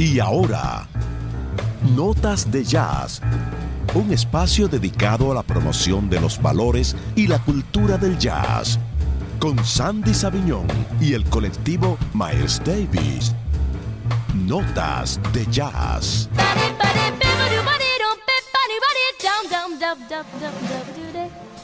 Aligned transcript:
Y 0.00 0.18
ahora, 0.18 0.88
Notas 1.94 2.50
de 2.50 2.64
Jazz, 2.64 3.20
un 3.92 4.10
espacio 4.14 4.66
dedicado 4.66 5.30
a 5.30 5.34
la 5.34 5.42
promoción 5.42 6.08
de 6.08 6.18
los 6.18 6.40
valores 6.40 6.96
y 7.16 7.26
la 7.26 7.38
cultura 7.38 7.98
del 7.98 8.16
jazz, 8.16 8.78
con 9.38 9.62
Sandy 9.62 10.14
Sabiñón 10.14 10.66
y 11.02 11.12
el 11.12 11.22
colectivo 11.24 11.98
Miles 12.14 12.62
Davis. 12.64 13.34
Notas 14.34 15.20
de 15.34 15.44
Jazz. 15.50 16.30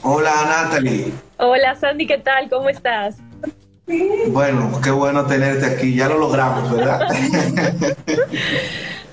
Hola 0.02 0.34
Natalie. 0.46 1.14
Hola 1.38 1.74
Sandy, 1.74 2.06
¿qué 2.06 2.18
tal? 2.18 2.50
¿Cómo 2.50 2.68
estás? 2.68 3.16
Bueno, 4.28 4.80
qué 4.82 4.90
bueno 4.90 5.24
tenerte 5.26 5.66
aquí, 5.66 5.94
ya 5.94 6.08
lo 6.08 6.18
logramos, 6.18 6.70
¿verdad? 6.70 7.08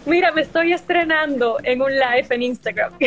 Mira, 0.06 0.32
me 0.32 0.42
estoy 0.42 0.74
estrenando 0.74 1.58
en 1.64 1.82
un 1.82 1.92
live 1.92 2.28
en 2.30 2.44
Instagram. 2.44 2.94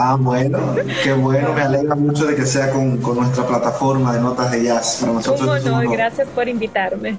Ah, 0.00 0.16
bueno, 0.16 0.76
qué 1.02 1.12
bueno, 1.12 1.52
me 1.52 1.60
alegra 1.60 1.96
mucho 1.96 2.24
de 2.24 2.36
que 2.36 2.46
sea 2.46 2.70
con, 2.70 3.00
nuestra 3.00 3.44
plataforma 3.44 4.14
de 4.14 4.20
notas 4.20 4.52
de 4.52 4.62
jazz. 4.62 4.98
Para 5.00 5.14
nosotros 5.14 5.64
no? 5.64 5.90
Gracias 5.90 6.28
por 6.28 6.48
invitarme. 6.48 7.18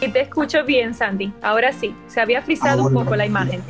Y 0.00 0.06
te 0.12 0.20
escucho 0.20 0.64
bien, 0.64 0.94
Sandy. 0.94 1.32
Ahora 1.42 1.72
sí, 1.72 1.96
se 2.06 2.20
había 2.20 2.42
frisado 2.42 2.84
ah, 2.84 2.86
un 2.86 2.94
poco 2.94 3.16
la 3.16 3.26
imagen. 3.26 3.60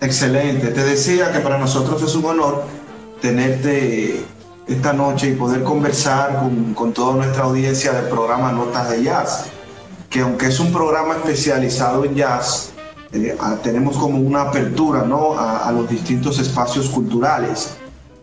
Excelente. 0.00 0.72
Te 0.72 0.82
decía 0.82 1.30
que 1.30 1.38
para 1.38 1.56
nosotros 1.56 2.02
es 2.02 2.16
un 2.16 2.24
honor 2.24 2.64
tenerte 3.20 4.24
esta 4.66 4.92
noche 4.92 5.30
y 5.30 5.34
poder 5.34 5.62
conversar 5.62 6.38
con, 6.38 6.74
con 6.74 6.92
toda 6.92 7.16
nuestra 7.16 7.44
audiencia 7.44 7.92
del 7.92 8.06
programa 8.06 8.52
Notas 8.52 8.90
de 8.90 9.02
Jazz, 9.02 9.46
que 10.08 10.20
aunque 10.20 10.46
es 10.46 10.60
un 10.60 10.72
programa 10.72 11.14
especializado 11.14 12.04
en 12.04 12.14
jazz, 12.14 12.72
eh, 13.12 13.36
tenemos 13.62 13.96
como 13.96 14.18
una 14.18 14.42
apertura 14.42 15.02
¿no? 15.02 15.38
a, 15.38 15.70
los 15.72 15.88
distintos 15.88 16.38
espacios 16.38 16.88
culturales 16.88 17.76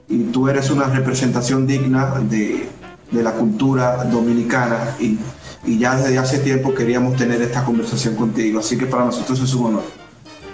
y 0.07 0.23
tú 0.25 0.47
eres 0.47 0.71
una 0.71 0.85
representación 0.85 1.67
digna 1.67 2.15
de, 2.21 2.67
de 3.11 3.23
la 3.23 3.33
cultura 3.33 4.03
dominicana 4.05 4.95
y, 4.99 5.19
y, 5.63 5.77
ya 5.77 5.95
desde 5.95 6.17
hace 6.17 6.39
tiempo 6.39 6.73
queríamos 6.73 7.15
tener 7.17 7.39
esta 7.41 7.63
conversación 7.63 8.15
contigo, 8.15 8.59
así 8.59 8.77
que 8.77 8.87
para 8.87 9.05
nosotros 9.05 9.39
es 9.41 9.53
un 9.53 9.67
honor. 9.67 9.83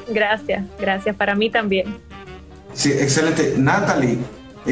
Gracias, 0.10 0.66
gracias, 0.80 1.16
para 1.16 1.34
mí 1.36 1.50
también. 1.50 1.98
Sí, 2.74 2.92
excelente. 2.92 3.56
Natalie, 3.58 4.18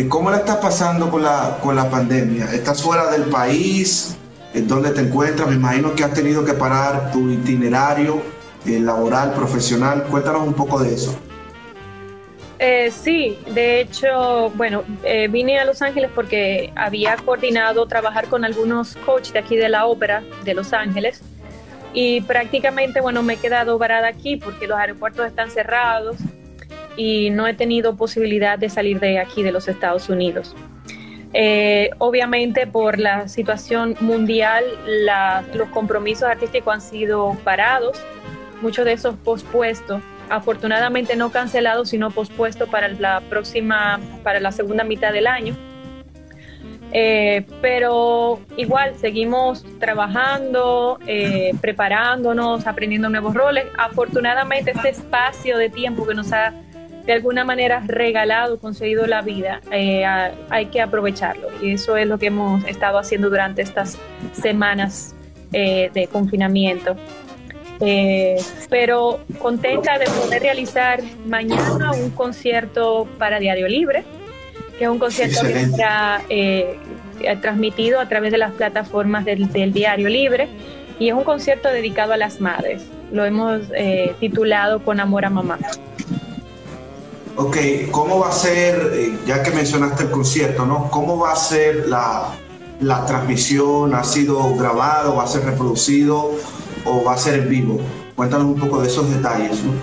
¿cómo 0.10 0.32
la 0.32 0.38
estás 0.38 0.58
pasando 0.58 1.10
con 1.10 1.22
la, 1.22 1.60
con 1.62 1.76
la 1.76 1.90
pandemia? 1.90 2.46
¿Estás 2.52 2.82
fuera 2.82 3.12
del 3.12 3.24
país? 3.24 4.18
¿En 4.54 4.68
dónde 4.68 4.92
te 4.92 5.02
encuentras? 5.02 5.48
Me 5.48 5.56
imagino 5.56 5.94
que 5.94 6.04
has 6.04 6.14
tenido 6.14 6.44
que 6.44 6.54
parar 6.54 7.12
tu 7.12 7.30
itinerario 7.30 8.22
eh, 8.66 8.80
laboral, 8.80 9.34
profesional. 9.34 10.04
Cuéntanos 10.10 10.48
un 10.48 10.54
poco 10.54 10.80
de 10.80 10.94
eso. 10.94 11.16
Eh, 12.60 12.92
sí, 12.92 13.38
de 13.54 13.82
hecho, 13.82 14.52
bueno, 14.56 14.84
eh, 15.04 15.28
vine 15.28 15.60
a 15.60 15.66
Los 15.66 15.82
Ángeles 15.82 16.10
porque 16.16 16.72
había 16.76 17.16
coordinado 17.18 17.86
trabajar 17.88 18.28
con 18.28 18.46
algunos 18.46 18.96
coaches 19.06 19.34
de 19.34 19.40
aquí 19.40 19.58
de 19.58 19.70
la 19.70 19.86
ópera 19.86 20.24
de 20.44 20.54
Los 20.54 20.72
Ángeles 20.72 21.22
y 21.94 22.22
prácticamente, 22.22 23.02
bueno, 23.02 23.22
me 23.22 23.34
he 23.34 23.38
quedado 23.38 23.78
varada 23.78 24.08
aquí 24.08 24.38
porque 24.38 24.68
los 24.68 24.78
aeropuertos 24.78 25.28
están 25.28 25.52
cerrados 25.52 26.16
y 26.98 27.30
no 27.30 27.48
he 27.48 27.54
tenido 27.54 27.96
posibilidad 27.96 28.58
de 28.58 28.70
salir 28.70 29.00
de 29.00 29.20
aquí 29.20 29.44
de 29.44 29.52
los 29.52 29.68
Estados 29.68 30.10
Unidos. 30.10 30.56
obviamente 31.98 32.68
por 32.68 33.00
la 33.00 33.28
situación 33.28 33.96
mundial 34.00 34.64
los 35.54 35.70
compromisos 35.70 36.24
artísticos 36.24 36.74
han 36.76 36.82
sido 36.82 37.36
parados 37.44 38.00
muchos 38.64 38.86
de 38.86 38.94
esos 38.94 39.16
pospuestos, 39.16 40.02
afortunadamente 40.30 41.16
no 41.16 41.30
cancelados, 41.32 41.90
sino 41.90 42.10
pospuestos 42.10 42.68
para 42.70 42.88
la 42.88 43.22
próxima, 43.30 44.00
para 44.24 44.40
la 44.40 44.52
segunda 44.52 44.84
mitad 44.84 45.14
del 45.14 45.28
año. 45.28 45.56
Eh, 46.96 47.46
pero 47.60 48.40
igual 48.56 48.96
seguimos 48.98 49.66
trabajando, 49.80 51.00
eh, 51.08 51.52
preparándonos, 51.60 52.66
aprendiendo 52.68 53.10
nuevos 53.10 53.34
roles. 53.34 53.66
Afortunadamente 53.78 54.72
este 54.72 54.90
espacio 54.90 55.58
de 55.58 55.70
tiempo 55.70 56.06
que 56.06 56.14
nos 56.14 56.32
ha 56.32 56.54
de 57.06 57.14
alguna 57.14 57.44
manera 57.44 57.84
regalado, 57.86 58.60
conseguido 58.60 59.06
la 59.08 59.22
vida, 59.22 59.62
eh, 59.72 60.06
hay 60.50 60.66
que 60.68 60.82
aprovecharlo. 60.82 61.50
Y 61.62 61.74
eso 61.74 61.98
es 61.98 62.08
lo 62.08 62.18
que 62.18 62.28
hemos 62.28 62.64
estado 62.66 62.98
haciendo 62.98 63.30
durante 63.30 63.62
estas 63.62 63.98
semanas 64.34 65.16
de 65.52 66.10
confinamiento. 66.12 66.96
Eh, 67.80 68.38
pero 68.70 69.20
contenta 69.40 69.98
de 69.98 70.06
poder 70.06 70.42
realizar 70.42 71.02
mañana 71.26 71.92
un 71.92 72.12
concierto 72.12 73.08
para 73.18 73.40
Diario 73.40 73.68
Libre, 73.68 74.04
que 74.78 74.86
es 74.86 74.90
un 74.90 75.00
concierto 75.00 75.42
que 75.42 75.66
será 75.66 76.22
eh, 76.30 76.78
transmitido 77.42 78.00
a 78.00 78.08
través 78.08 78.32
de 78.32 78.38
las 78.38 78.54
plataformas 78.54 79.26
del, 79.26 79.74
Diario 79.74 80.08
Libre 80.08 80.48
y 81.00 81.10
es 81.10 81.14
un 81.14 81.24
concierto 81.24 81.70
dedicado 81.70 82.14
a 82.14 82.18
las 82.18 82.40
madres. 82.40 82.84
Lo 83.12 83.26
hemos 83.26 83.62
eh, 83.76 84.16
titulado 84.20 84.84
Con 84.84 85.00
Amor 85.00 85.26
a 85.26 85.30
Mamá. 85.30 85.58
Ok, 87.36 87.58
¿cómo 87.92 88.20
va 88.20 88.30
a 88.30 88.32
ser, 88.32 88.92
ya 89.26 89.42
que 89.42 89.52
mencionaste 89.52 90.04
el 90.04 90.12
concierto, 90.12 90.66
¿no? 90.66 90.90
¿Cómo 90.92 91.18
va 91.18 91.32
a 91.32 91.36
ser 91.36 91.88
la, 91.88 92.30
la 92.80 93.06
transmisión? 93.06 93.96
¿Ha 93.96 94.04
sido 94.04 94.56
grabado? 94.56 95.16
¿Va 95.16 95.24
a 95.24 95.28
ser 95.28 95.44
reproducido? 95.44 96.32
o 96.86 97.04
va 97.04 97.14
a 97.14 97.18
ser 97.18 97.36
en 97.36 97.50
vivo? 97.50 97.82
Cuéntanos 98.16 98.48
un 98.48 98.60
poco 98.60 98.82
de 98.82 98.88
esos 98.88 99.10
detalles. 99.14 99.64
¿no? 99.64 99.74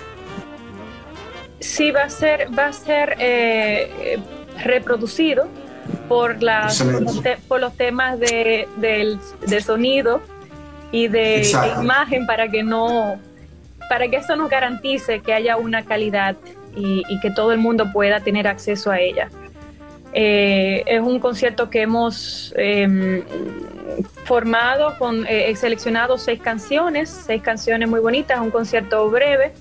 Sí, 1.60 1.90
va 1.90 2.04
a 2.04 2.10
ser, 2.10 2.48
va 2.56 2.66
a 2.66 2.72
ser 2.72 3.16
eh, 3.18 4.18
reproducido 4.64 5.48
por, 6.08 6.42
las, 6.42 6.82
por 7.48 7.60
los 7.60 7.76
temas 7.76 8.18
de, 8.18 8.66
sonido 9.64 10.20
y 10.92 11.08
de 11.08 11.42
imagen 11.80 12.26
para 12.26 12.48
que 12.48 12.62
no 12.62 13.18
para 13.88 14.08
que 14.08 14.16
eso 14.16 14.36
nos 14.36 14.48
garantice 14.48 15.20
que 15.20 15.34
haya 15.34 15.56
una 15.56 15.84
calidad 15.84 16.36
y, 16.74 17.20
que 17.20 17.30
todo 17.30 17.52
el 17.52 17.58
mundo 17.58 17.92
pueda 17.92 18.20
tener 18.20 18.46
acceso 18.46 18.90
a 18.90 19.00
ella. 19.00 19.28
Eh, 20.12 20.82
es 20.86 21.00
un 21.00 21.20
concierto 21.20 21.70
que 21.70 21.82
hemos 21.82 22.52
em, 22.56 23.22
formado, 24.24 24.96
con, 24.98 25.26
eh, 25.26 25.50
he 25.50 25.56
seleccionado 25.56 26.18
seis 26.18 26.40
canciones, 26.40 27.08
seis 27.26 27.42
canciones 27.42 27.88
muy 27.88 28.00
bonitas, 28.00 28.40
un 28.40 28.50
concierto 28.50 29.08
breve, 29.08 29.52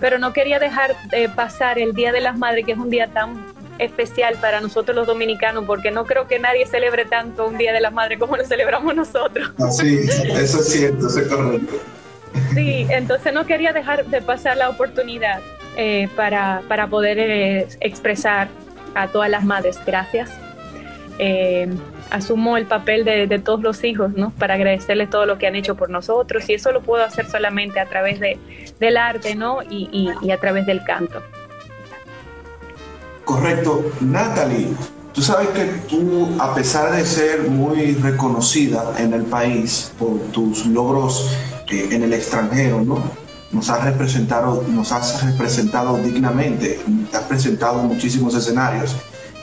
pero 0.00 0.18
no 0.18 0.32
quería 0.32 0.58
dejar 0.58 0.96
de 1.10 1.28
pasar 1.28 1.78
el 1.78 1.92
Día 1.92 2.12
de 2.12 2.20
las 2.20 2.36
Madres, 2.36 2.64
que 2.66 2.72
es 2.72 2.78
un 2.78 2.90
día 2.90 3.08
tan 3.08 3.44
especial 3.78 4.36
para 4.40 4.60
nosotros 4.60 4.96
los 4.96 5.06
dominicanos, 5.06 5.64
porque 5.66 5.90
no 5.90 6.04
creo 6.04 6.26
que 6.26 6.38
nadie 6.38 6.66
celebre 6.66 7.04
tanto 7.04 7.46
un 7.46 7.58
Día 7.58 7.72
de 7.72 7.80
las 7.80 7.92
Madres 7.92 8.18
como 8.18 8.36
lo 8.36 8.44
celebramos 8.44 8.94
nosotros. 8.94 9.52
Sí, 9.70 10.00
eso 10.34 10.60
es 10.60 10.68
cierto, 10.68 11.06
eso 11.06 11.20
es 11.20 11.28
correcto. 11.28 11.74
Sí, 12.54 12.86
entonces 12.88 13.32
no 13.32 13.46
quería 13.46 13.72
dejar 13.72 14.06
de 14.06 14.22
pasar 14.22 14.56
la 14.56 14.70
oportunidad 14.70 15.40
eh, 15.76 16.08
para, 16.16 16.62
para, 16.68 16.86
poder 16.88 17.18
eh, 17.18 17.68
expresar 17.80 18.48
a 18.94 19.08
todas 19.08 19.30
las 19.30 19.44
madres 19.44 19.78
gracias 19.86 20.30
asumo 22.12 22.58
el 22.58 22.66
papel 22.66 23.04
de, 23.04 23.38
todos 23.38 23.62
los 23.62 23.82
hijos, 23.84 24.12
¿no? 24.12 24.30
Para 24.38 24.54
agradecerles 24.54 25.08
todo 25.08 25.24
lo 25.24 25.38
que 25.38 25.46
han 25.46 25.56
hecho 25.56 25.74
por 25.74 25.88
nosotros 25.88 26.48
y 26.48 26.54
eso 26.54 26.70
lo 26.70 26.82
puedo 26.82 27.02
hacer 27.02 27.28
solamente 27.28 27.80
a 27.80 27.86
través 27.86 28.20
de, 28.20 28.38
del 28.78 28.96
arte, 28.96 29.34
¿no? 29.34 29.58
Y, 29.68 30.10
a 30.30 30.36
través 30.38 30.66
del 30.66 30.84
canto. 30.84 31.22
Correcto. 33.24 33.84
Natalie, 34.00 34.68
tú 35.12 35.22
sabes 35.22 35.48
que 35.48 35.64
tú, 35.88 36.28
a 36.38 36.54
pesar 36.54 36.92
de 36.92 37.04
ser 37.04 37.48
muy 37.48 37.94
reconocida 37.94 38.94
en 38.98 39.14
el 39.14 39.22
país 39.22 39.92
por 39.98 40.18
tus 40.32 40.66
logros 40.66 41.34
eh, 41.70 41.88
en 41.92 42.02
el 42.02 42.12
extranjero, 42.12 42.82
¿no? 42.82 43.21
Nos 43.52 43.68
has 43.68 43.84
representado, 43.84 44.64
nos 44.68 44.92
has 44.92 45.24
representado 45.24 45.98
dignamente, 45.98 46.80
te 47.10 47.16
has 47.16 47.24
presentado 47.24 47.80
en 47.80 47.88
muchísimos 47.88 48.34
escenarios 48.34 48.96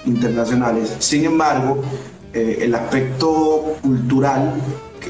internacionales. 0.05 0.95
Sin 0.99 1.25
embargo, 1.25 1.83
eh, 2.33 2.59
el 2.61 2.75
aspecto 2.75 3.75
cultural 3.81 4.53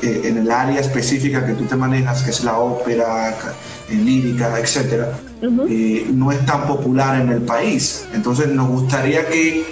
eh, 0.01 0.22
en 0.25 0.38
el 0.38 0.51
área 0.51 0.80
específica 0.80 1.46
que 1.46 1.54
tú 1.54 1.66
te 1.66 1.75
manejas, 1.75 2.24
que 2.24 2.30
es 2.30 2.44
la 2.44 2.57
ópera, 2.57 3.31
eh, 3.90 3.96
lírica, 3.96 4.57
etcétera, 4.60 5.19
no 5.42 6.31
es 6.31 6.46
tan 6.46 6.68
popular 6.68 7.19
en 7.22 7.30
el 7.30 7.42
país. 7.42 8.06
Entonces 8.13 8.50
nos 8.50 8.69
gustaría 8.69 9.28
que 9.28 9.66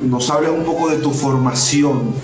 nos 0.00 0.30
hables 0.30 0.50
un 0.50 0.64
poco 0.64 0.88
de 0.88 0.96
tu 0.96 1.10
formación, 1.10 2.14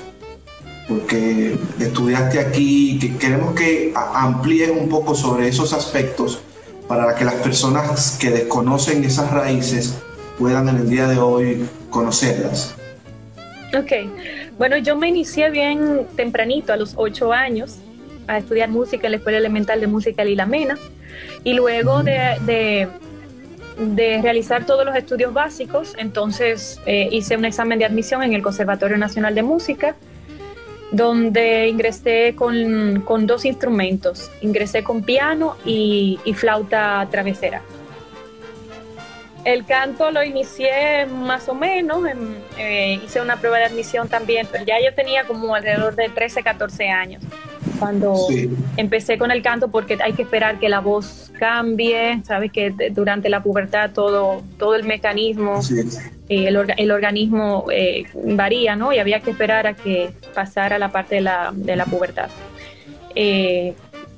porque 0.88 1.56
estudiaste 1.78 2.40
aquí, 2.40 2.98
que 2.98 3.16
queremos 3.16 3.54
que 3.54 3.92
amplíes 3.94 4.70
un 4.70 4.88
poco 4.88 5.14
sobre 5.14 5.48
esos 5.48 5.72
aspectos 5.72 6.40
para 6.88 7.14
que 7.14 7.24
las 7.24 7.34
personas 7.34 8.18
que 8.20 8.30
desconocen 8.30 9.04
esas 9.04 9.30
raíces 9.30 9.98
puedan 10.38 10.68
en 10.68 10.76
el 10.76 10.90
día 10.90 11.06
de 11.06 11.18
hoy 11.18 11.66
conocerlas. 11.90 12.74
Ok, 13.78 13.92
bueno, 14.58 14.76
yo 14.76 14.96
me 14.96 15.08
inicié 15.08 15.50
bien 15.50 16.06
tempranito, 16.16 16.72
a 16.72 16.76
los 16.76 16.94
ocho 16.96 17.32
años. 17.32 17.78
a 18.28 18.38
estudiar 18.38 18.68
música 18.68 19.08
en 19.08 19.12
la 19.12 19.16
Escuela 19.16 19.38
Elemental 19.38 19.80
de 19.80 19.88
Música 19.88 20.22
Lila 20.22 20.46
Mena 20.46 20.78
y 21.42 21.54
luego 21.54 22.04
de, 22.04 22.88
de, 23.78 24.22
realizar 24.22 24.64
todos 24.64 24.86
los 24.86 24.94
estudios 24.94 25.32
básicos, 25.32 25.94
entonces 25.98 26.80
eh, 26.86 27.08
hice 27.10 27.36
un 27.36 27.44
examen 27.44 27.80
de 27.80 27.84
admisión 27.84 28.22
en 28.22 28.32
el 28.32 28.40
Conservatorio 28.42 28.96
Nacional 28.96 29.34
de 29.34 29.42
Música 29.42 29.96
donde 30.92 31.68
ingresé 31.68 32.34
con, 32.36 33.00
con, 33.00 33.26
dos 33.26 33.44
instrumentos. 33.44 34.30
Ingresé 34.42 34.84
con 34.84 35.02
piano 35.02 35.56
y, 35.64 36.18
flauta 36.36 37.06
travesera. 37.10 37.62
El 39.44 39.64
canto 39.64 40.12
lo 40.12 40.22
inicié 40.22 41.06
más 41.06 41.48
o 41.48 41.54
menos, 41.54 42.04
eh, 42.58 43.00
hice 43.04 43.20
una 43.20 43.38
prueba 43.38 43.58
de 43.58 43.64
admisión 43.64 44.08
también, 44.08 44.46
pero 44.52 44.64
ya 44.64 44.76
yo 44.80 44.94
tenía 44.94 45.24
como 45.24 45.56
alrededor 45.56 45.96
de 45.96 46.08
13, 46.10 46.44
14 46.44 46.88
años 46.88 47.22
cuando 47.82 48.28
empecé 48.76 49.18
con 49.18 49.32
el 49.32 49.42
canto 49.42 49.68
porque 49.68 49.98
hay 50.00 50.12
que 50.12 50.22
esperar 50.22 50.60
que 50.60 50.68
la 50.68 50.78
voz 50.78 51.32
cambie, 51.38 52.22
sabes 52.24 52.52
que 52.52 52.72
durante 52.92 53.28
la 53.28 53.42
pubertad 53.42 53.90
todo, 53.92 54.42
todo 54.56 54.76
el 54.76 54.84
mecanismo, 54.84 55.60
eh, 56.28 56.46
el, 56.46 56.56
el, 56.76 56.90
organismo 56.92 57.66
eh, 57.72 58.04
varía, 58.14 58.76
¿no? 58.76 58.92
Y 58.92 58.98
había 58.98 59.18
que 59.18 59.32
esperar 59.32 59.66
a 59.66 59.74
que 59.74 60.12
pasara 60.32 60.78
la 60.78 60.92
parte 60.92 61.16
de 61.16 61.22
la, 61.22 61.50
de 61.52 61.74
la 61.74 61.84
pubertad. 61.86 62.30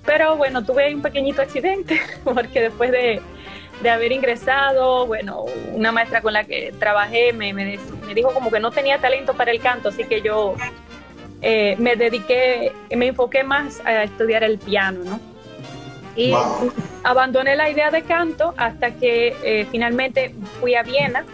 pero 0.04 0.36
bueno, 0.36 0.62
tuve 0.62 0.94
un 0.94 1.00
pequeñito 1.00 1.40
accidente 1.40 1.98
porque 2.24 2.60
después 2.60 2.92
de 2.92 3.22
de 3.82 3.90
haber 3.90 4.12
ingresado, 4.12 5.06
bueno, 5.06 5.44
una 5.72 5.90
maestra 5.92 6.20
con 6.22 6.32
la 6.32 6.44
que 6.44 6.72
trabajé 6.78 7.32
me, 7.32 7.52
me, 7.52 7.78
dijo 8.14 8.32
como 8.32 8.50
que 8.50 8.60
no 8.60 8.70
tenía 8.70 8.98
talento 8.98 9.34
para 9.34 9.50
el 9.50 9.60
canto, 9.60 9.88
así 9.88 10.04
que 10.04 10.22
yo 10.22 10.54
eh, 11.46 11.76
me 11.78 11.94
dediqué, 11.94 12.72
me 12.96 13.08
enfoqué 13.08 13.44
más 13.44 13.80
a 13.84 14.02
estudiar 14.02 14.42
el 14.42 14.58
piano, 14.58 15.00
¿no? 15.04 15.20
Y 16.16 16.32
abandoné 17.02 17.54
la 17.54 17.68
idea 17.68 17.90
de 17.90 18.02
canto 18.02 18.54
hasta 18.56 18.92
que 18.92 19.36
eh, 19.44 19.66
finalmente 19.70 20.34
fui 20.60 20.74
a 20.74 20.82
Viena, 20.82 21.26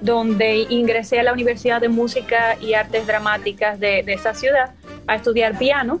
donde 0.00 0.66
ingresé 0.70 1.20
a 1.20 1.22
la 1.22 1.34
Universidad 1.34 1.82
de 1.82 1.88
Música 1.88 2.56
y 2.62 2.72
Artes 2.72 3.06
Dramáticas 3.06 3.78
de, 3.78 4.02
de 4.02 4.14
esa 4.14 4.32
ciudad 4.32 4.74
a 5.06 5.16
estudiar 5.16 5.58
piano. 5.58 6.00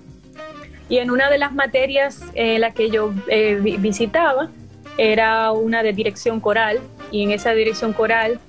Y 0.88 0.98
en 0.98 1.10
una 1.10 1.28
de 1.28 1.36
las 1.36 1.52
materias 1.52 2.22
en 2.32 2.62
la 2.62 2.70
que 2.70 2.90
yo 2.90 3.12
eh, 3.28 3.58
visitaba, 3.78 4.48
era 4.96 5.52
una 5.52 5.82
de 5.82 5.92
dirección 5.92 6.40
coral 6.40 6.80
y 7.10 7.22
en 7.22 7.32
esa 7.32 7.52
dirección 7.52 7.92
coral, 7.92 8.40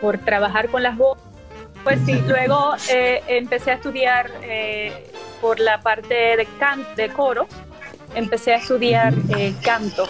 por 0.00 0.18
trabajar 0.18 0.68
con 0.68 0.82
las 0.82 0.96
voces, 0.96 1.31
pues 1.84 1.98
sí, 2.06 2.14
luego 2.26 2.74
eh, 2.90 3.22
empecé 3.28 3.72
a 3.72 3.74
estudiar 3.74 4.30
eh, 4.42 4.92
por 5.40 5.58
la 5.58 5.80
parte 5.80 6.14
de, 6.14 6.46
can 6.58 6.86
de 6.96 7.08
coro, 7.08 7.46
empecé 8.14 8.54
a 8.54 8.56
estudiar 8.56 9.14
eh, 9.36 9.54
canto. 9.62 10.08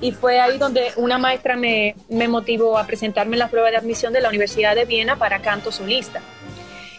Y 0.00 0.12
fue 0.12 0.40
ahí 0.40 0.56
donde 0.56 0.92
una 0.96 1.18
maestra 1.18 1.56
me, 1.56 1.94
me 2.08 2.28
motivó 2.28 2.78
a 2.78 2.86
presentarme 2.86 3.34
en 3.34 3.40
la 3.40 3.48
prueba 3.48 3.70
de 3.70 3.76
admisión 3.76 4.12
de 4.12 4.20
la 4.20 4.28
Universidad 4.28 4.74
de 4.74 4.84
Viena 4.84 5.16
para 5.16 5.40
canto 5.40 5.70
solista. 5.72 6.20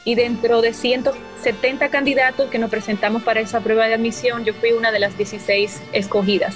Y 0.04 0.14
dentro 0.14 0.62
de 0.62 0.72
170 0.72 1.90
candidatos 1.90 2.50
que 2.52 2.60
nos 2.60 2.70
presentamos 2.70 3.24
para 3.24 3.40
esa 3.40 3.62
prueba 3.62 3.88
de 3.88 3.96
admisión, 3.96 4.46
yo 4.46 4.54
fui 4.54 4.72
una 4.72 4.92
de 4.92 5.00
las 5.00 5.18
16 5.18 5.82
escogidas. 5.94 6.56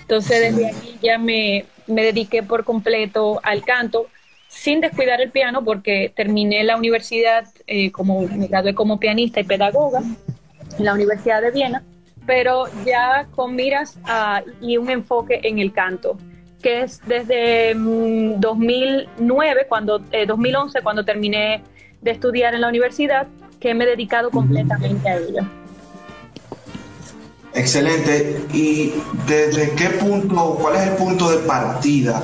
Entonces 0.00 0.40
desde 0.40 0.66
ahí 0.66 0.98
ya 1.00 1.18
me, 1.18 1.66
me 1.86 2.02
dediqué 2.02 2.42
por 2.42 2.64
completo 2.64 3.40
al 3.44 3.64
canto, 3.64 4.08
sin 4.54 4.80
descuidar 4.80 5.20
el 5.20 5.30
piano 5.30 5.64
porque 5.64 6.12
terminé 6.14 6.62
la 6.64 6.76
universidad 6.76 7.46
eh, 7.66 7.90
como 7.90 8.22
me 8.22 8.46
gradué 8.46 8.74
como 8.74 8.98
pianista 8.98 9.40
y 9.40 9.44
pedagoga 9.44 10.00
en 10.78 10.84
la 10.84 10.94
Universidad 10.94 11.42
de 11.42 11.50
Viena, 11.50 11.82
pero 12.24 12.66
ya 12.86 13.26
con 13.34 13.54
miras 13.56 13.98
y 14.60 14.76
un 14.76 14.90
enfoque 14.90 15.40
en 15.42 15.58
el 15.58 15.72
canto, 15.72 16.16
que 16.62 16.82
es 16.82 17.00
desde 17.06 17.74
2009 17.74 19.06
mm, 19.18 19.68
cuando 19.68 19.98
2011 19.98 20.78
eh, 20.78 20.82
cuando 20.82 21.04
terminé 21.04 21.62
de 22.00 22.10
estudiar 22.10 22.54
en 22.54 22.60
la 22.62 22.68
universidad 22.68 23.26
que 23.60 23.74
me 23.74 23.84
he 23.84 23.88
dedicado 23.88 24.30
completamente 24.30 25.08
a 25.08 25.16
ello. 25.16 25.42
Excelente. 27.54 28.46
¿Y 28.52 28.94
desde 29.26 29.74
qué 29.74 29.90
punto, 29.90 30.58
cuál 30.60 30.76
es 30.76 30.82
el 30.88 30.96
punto 30.96 31.30
de 31.30 31.38
partida 31.46 32.20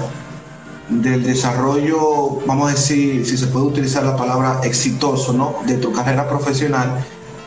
del 0.91 1.23
desarrollo, 1.23 2.41
vamos 2.47 2.69
a 2.69 2.75
decir, 2.75 3.25
si 3.25 3.37
se 3.37 3.47
puede 3.47 3.67
utilizar 3.67 4.05
la 4.05 4.17
palabra 4.17 4.61
exitoso, 4.65 5.33
¿no? 5.33 5.57
De 5.67 5.75
tu 5.77 5.93
carrera 5.93 6.29
profesional? 6.29 7.05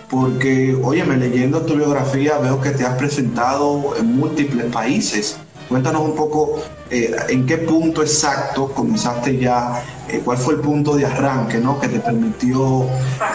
Porque, 0.10 0.78
óyeme, 0.82 1.18
leyendo 1.18 1.62
tu 1.62 1.76
biografía 1.76 2.38
veo 2.38 2.62
que 2.62 2.72
te 2.72 2.86
has 2.86 2.96
presentado 2.96 3.96
en 3.98 4.16
múltiples 4.16 4.66
países. 4.72 5.38
Cuéntanos 5.68 6.02
un 6.02 6.16
poco 6.16 6.62
eh, 6.90 7.16
en 7.30 7.46
qué 7.46 7.58
punto 7.58 8.02
exacto 8.02 8.70
comenzaste 8.74 9.38
ya, 9.38 9.84
eh, 10.08 10.22
cuál 10.24 10.38
fue 10.38 10.56
el 10.56 10.60
punto 10.60 10.96
de 10.96 11.06
arranque, 11.06 11.58
¿no? 11.58 11.80
Que 11.80 11.88
te 11.88 12.00
permitió 12.00 12.86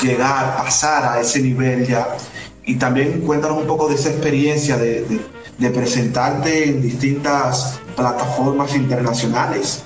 llegar, 0.01 0.57
pasar 0.57 1.05
a 1.05 1.21
ese 1.21 1.41
nivel 1.41 1.87
ya 1.87 2.17
y 2.69 2.75
también 2.75 3.23
cuéntanos 3.23 3.57
un 3.57 3.67
poco 3.67 3.89
de 3.89 3.95
esa 3.95 4.11
experiencia 4.11 4.77
de, 4.77 5.21
presentarte 5.73 6.69
en 6.69 6.83
distintas 6.83 7.81
plataformas 7.97 8.77
internacionales. 8.77 9.85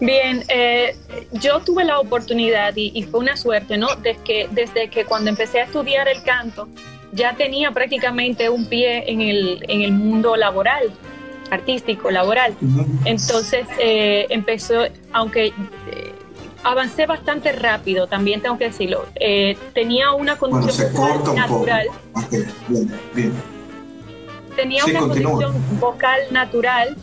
Bien, 0.00 0.44
eh, 0.48 0.96
yo 1.32 1.60
tuve 1.60 1.84
la 1.84 1.98
oportunidad 2.00 2.74
y, 2.76 3.02
fue 3.04 3.20
una 3.20 3.36
suerte, 3.36 3.76
¿no? 3.76 3.88
Desde 3.96 4.22
que, 4.22 4.48
desde 4.50 4.88
que 4.88 5.04
cuando 5.04 5.30
empecé 5.30 5.60
a 5.60 5.64
estudiar 5.64 6.08
el 6.08 6.22
canto, 6.22 6.68
ya 7.12 7.34
tenía 7.36 7.70
prácticamente 7.70 8.48
un 8.48 8.66
pie 8.66 9.10
en 9.10 9.20
el, 9.20 9.64
en 9.68 9.82
el 9.82 9.92
mundo 9.92 10.36
laboral, 10.36 10.92
artístico, 11.50 12.10
laboral. 12.10 12.54
Entonces 13.04 13.66
eh, 13.78 14.26
empezó, 14.30 14.84
aunque 15.12 15.46
eh, 15.46 16.14
avancé 16.64 17.06
bastante 17.06 17.52
rápido, 17.52 18.06
también 18.06 18.40
tengo 18.42 18.58
que 18.58 18.64
decirlo. 18.64 19.06
Eh, 19.14 19.56
tenía 19.72 20.12
una 20.12 20.36
condición 20.36 20.92
vocal 20.92 21.34
natural. 21.34 21.86
Tenía 24.56 24.84
una 24.84 25.00
condición 25.00 25.80
vocal 25.80 26.20
natural 26.30 26.96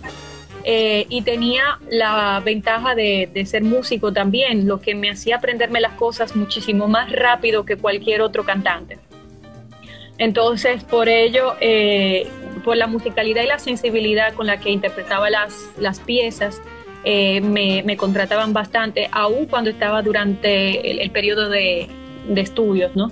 eh, 0.64 1.06
y 1.10 1.22
tenía 1.24 1.80
la 1.90 2.42
ventaja 2.44 2.96
de, 2.96 3.30
ser 3.46 3.64
músico 3.64 4.14
también, 4.14 4.68
lo 4.68 4.80
que 4.80 4.96
me 4.96 5.10
hacía 5.10 5.38
aprenderme 5.38 5.82
las 5.82 5.94
cosas 5.94 6.36
muchísimo 6.36 6.88
más 6.88 7.12
rápido 7.12 7.66
que 7.66 7.78
cualquier 7.78 8.22
otro 8.22 8.44
cantante. 8.44 9.00
Entonces, 10.18 10.84
por 10.84 11.10
ello, 11.10 11.56
eh, 11.62 12.28
por 12.64 12.78
la 12.78 12.88
musicalidad 12.88 13.44
y 13.44 13.48
la 13.48 13.60
sensibilidad 13.60 14.34
con 14.34 14.46
la 14.46 14.60
que 14.60 14.70
interpretaba 14.70 15.30
las, 15.30 15.72
las 15.80 16.00
piezas, 16.00 16.62
eh, 17.04 17.42
me, 17.42 17.98
contrataban 17.98 18.54
bastante, 18.54 19.10
aún 19.12 19.48
cuando 19.48 19.72
estaba 19.72 20.04
durante 20.04 21.02
el, 21.02 21.10
periodo 21.10 21.50
de, 21.50 21.90
estudios, 22.36 22.96
¿no? 22.96 23.12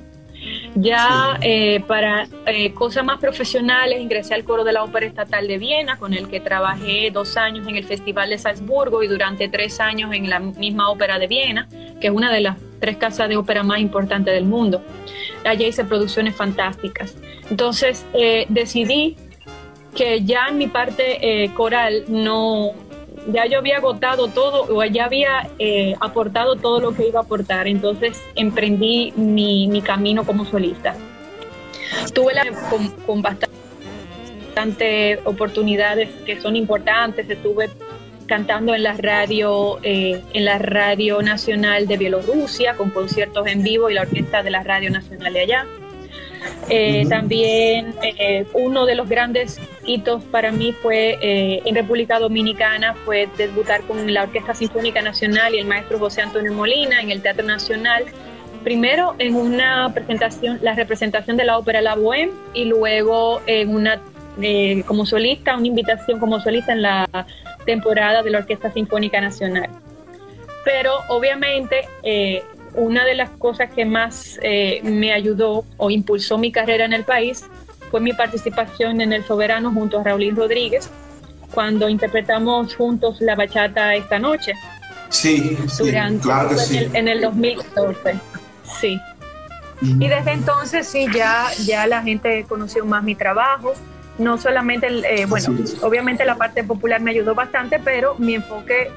Ya 0.75 1.37
eh, 1.41 1.81
para 1.87 2.27
eh, 2.45 2.73
cosas 2.73 3.03
más 3.03 3.19
profesionales 3.19 3.99
ingresé 3.99 4.33
al 4.33 4.43
coro 4.43 4.63
de 4.63 4.73
la 4.73 4.83
Ópera 4.83 5.05
Estatal 5.05 5.47
de 5.47 5.57
Viena, 5.57 5.97
con 5.97 6.13
el 6.13 6.27
que 6.27 6.39
trabajé 6.39 7.09
dos 7.11 7.37
años 7.37 7.67
en 7.67 7.75
el 7.75 7.85
Festival 7.85 8.29
de 8.29 8.37
Salzburgo 8.37 9.03
y 9.03 9.07
durante 9.07 9.49
tres 9.49 9.79
años 9.79 10.13
en 10.13 10.29
la 10.29 10.39
misma 10.39 10.89
Ópera 10.89 11.19
de 11.19 11.27
Viena, 11.27 11.67
que 11.99 12.07
es 12.07 12.13
una 12.13 12.31
de 12.31 12.41
las 12.41 12.57
tres 12.79 12.97
casas 12.97 13.29
de 13.29 13.37
ópera 13.37 13.63
más 13.63 13.79
importantes 13.79 14.33
del 14.33 14.45
mundo. 14.45 14.81
Allá 15.43 15.67
hice 15.67 15.83
producciones 15.83 16.35
fantásticas. 16.35 17.15
Entonces 17.49 18.05
decidí 18.47 19.17
que 19.95 20.23
ya 20.23 20.47
en 20.49 20.57
mi 20.57 20.67
parte 20.67 21.51
coral 21.55 22.05
no, 22.07 22.73
ya 23.27 23.45
yo 23.45 23.59
había 23.59 23.77
agotado 23.77 24.27
todo 24.27 24.65
o 24.75 24.83
ya 24.85 25.05
había 25.05 25.49
eh, 25.59 25.95
aportado 25.99 26.55
todo 26.55 26.79
lo 26.79 26.93
que 26.93 27.07
iba 27.07 27.19
a 27.19 27.23
aportar, 27.23 27.67
entonces 27.67 28.21
emprendí 28.35 29.13
mi, 29.15 29.81
camino 29.81 30.25
como 30.25 30.45
solista. 30.45 30.95
Tuve 32.13 32.33
la, 32.33 32.45
con, 32.69 32.89
con 33.05 33.21
bastante 33.21 35.19
oportunidades 35.25 36.09
que 36.25 36.39
son 36.39 36.55
importantes, 36.55 37.29
estuve 37.29 37.69
cantando 38.27 38.75
en 38.75 38.83
la 38.83 38.93
radio 38.93 39.79
eh, 39.81 40.21
en 40.33 40.45
la 40.45 40.59
radio 40.59 41.21
nacional 41.21 41.87
de 41.87 41.97
Bielorrusia 41.97 42.75
con 42.75 42.91
conciertos 42.91 43.47
en 43.47 43.63
vivo 43.63 43.89
y 43.89 43.95
la 43.95 44.01
orquesta 44.01 44.43
de 44.43 44.51
la 44.51 44.63
radio 44.63 44.91
nacional 44.91 45.33
de 45.33 45.39
allá 45.39 45.65
eh, 46.69 47.05
también 47.09 47.95
eh, 48.03 48.45
uno 48.53 48.85
de 48.85 48.95
los 48.95 49.09
grandes 49.09 49.59
hitos 49.85 50.23
para 50.25 50.51
mí 50.51 50.71
fue 50.71 51.17
eh, 51.21 51.61
en 51.65 51.75
República 51.75 52.19
Dominicana, 52.19 52.93
fue 53.05 53.27
debutar 53.37 53.81
con 53.83 54.13
la 54.13 54.23
Orquesta 54.23 54.53
Sinfónica 54.53 55.01
Nacional 55.01 55.55
y 55.55 55.59
el 55.59 55.65
maestro 55.65 55.97
José 55.97 56.21
Antonio 56.21 56.53
Molina 56.53 57.01
en 57.01 57.09
el 57.09 57.21
Teatro 57.21 57.45
Nacional. 57.45 58.05
Primero 58.63 59.15
en 59.17 59.35
una 59.35 59.91
presentación, 59.93 60.59
la 60.61 60.75
representación 60.75 61.37
de 61.37 61.45
la 61.45 61.57
ópera 61.57 61.81
La 61.81 61.95
Bohème 61.95 62.31
y 62.53 62.65
luego 62.65 63.41
en 63.47 63.73
una 63.73 64.01
como 64.85 65.05
solista, 65.05 65.57
una 65.57 65.67
invitación 65.67 66.17
como 66.17 66.39
solista 66.39 66.71
en 66.71 66.81
la 66.81 67.05
temporada 67.65 68.23
de 68.23 68.29
la 68.29 68.37
Orquesta 68.39 68.71
Sinfónica 68.71 69.19
Nacional. 69.19 69.69
Pero 70.63 70.93
obviamente 71.09 71.87
una 72.79 73.05
de 73.05 73.15
las 73.15 73.29
cosas 73.31 73.69
que 73.73 73.85
más 73.85 74.39
eh, 74.41 74.79
me 74.83 75.11
ayudó 75.11 75.65
o 75.77 75.89
impulsó 75.89 76.37
mi 76.37 76.51
carrera 76.51 76.85
en 76.85 76.93
el 76.93 77.03
país 77.03 77.43
fue 77.91 77.99
mi 77.99 78.13
participación 78.13 79.01
en 79.01 79.13
El 79.13 79.23
Soberano 79.25 79.71
junto 79.71 79.99
a 79.99 80.03
Raulín 80.03 80.35
Rodríguez, 80.35 80.89
cuando 81.53 81.89
interpretamos 81.89 82.75
juntos 82.75 83.19
la 83.19 83.35
bachata 83.35 83.95
esta 83.95 84.19
noche. 84.19 84.53
Sí, 85.09 85.57
claro 86.21 86.49
que 86.49 86.57
sí. 86.57 86.77
En 86.77 86.83
el, 86.83 86.95
en 86.95 87.07
el 87.07 87.21
2014, 87.21 88.19
sí. 88.79 88.99
Y 89.81 90.07
desde 90.07 90.31
entonces 90.31 90.87
sí, 90.87 91.07
ya, 91.13 91.47
ya 91.65 91.87
la 91.87 92.03
gente 92.03 92.45
conoció 92.47 92.85
más 92.85 93.03
mi 93.03 93.15
trabajo. 93.15 93.73
No 94.19 94.37
solamente, 94.37 94.87
eh, 94.87 95.25
bueno, 95.25 95.55
obviamente 95.81 96.25
la 96.25 96.35
parte 96.35 96.63
popular 96.63 97.01
me 97.01 97.11
ayudó 97.11 97.33
bastante, 97.33 97.79
pero 97.79 98.15
mi 98.19 98.35
enfoque 98.35 98.91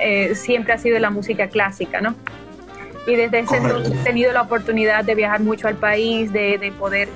eh, 0.00 0.34
siempre 0.34 0.72
ha 0.72 0.78
sido 0.78 0.98
la 1.00 1.10
música 1.10 1.48
clásica, 1.48 2.00
¿no? 2.00 2.14
Y 3.08 3.16
desde 3.16 3.38
ese 3.38 3.56
entonces 3.56 3.94
he 3.94 4.04
tenido 4.04 4.32
la 4.34 4.42
oportunidad 4.42 5.02
de 5.02 5.14
viajar 5.14 5.40
mucho 5.40 5.66
al 5.66 5.76
país, 5.76 6.30
de, 6.30 6.58
de 6.58 6.70
poder 6.72 7.08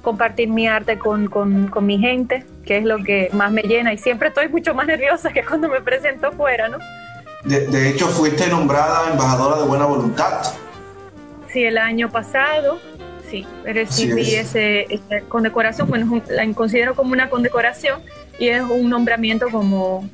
compartir 0.00 0.48
mi 0.48 0.68
arte 0.68 0.96
con, 0.96 1.26
con, 1.26 1.66
con, 1.66 1.86
mi 1.86 1.98
gente, 1.98 2.46
que 2.64 2.78
es 2.78 2.84
lo 2.84 3.02
que 3.02 3.30
más 3.32 3.50
me 3.50 3.62
llena. 3.62 3.92
Y 3.92 3.98
siempre 3.98 4.28
estoy 4.28 4.48
mucho 4.48 4.74
más 4.74 4.86
nerviosa 4.86 5.32
que 5.32 5.44
cuando 5.44 5.68
me 5.68 5.80
presento 5.80 6.30
fuera, 6.32 6.68
¿no? 6.68 6.78
De, 7.44 7.66
de 7.66 7.88
hecho, 7.88 8.06
fuiste 8.06 8.46
nombrada 8.46 9.10
embajadora 9.10 9.60
de 9.60 9.66
buena 9.66 9.86
voluntad. 9.86 10.40
Sí, 11.52 11.64
el 11.64 11.78
año 11.78 12.08
pasado, 12.10 12.78
sí, 13.28 13.44
recibí 13.64 14.36
ese, 14.36 14.86
esa 14.88 15.20
condecoración. 15.28 15.88
Bueno, 15.88 16.22
la 16.28 16.46
considero 16.54 16.94
como 16.94 17.12
una 17.12 17.28
condecoración 17.28 18.00
y 18.38 18.48
es 18.48 18.62
un 18.62 18.88
nombramiento 18.88 19.48
como 19.50 20.08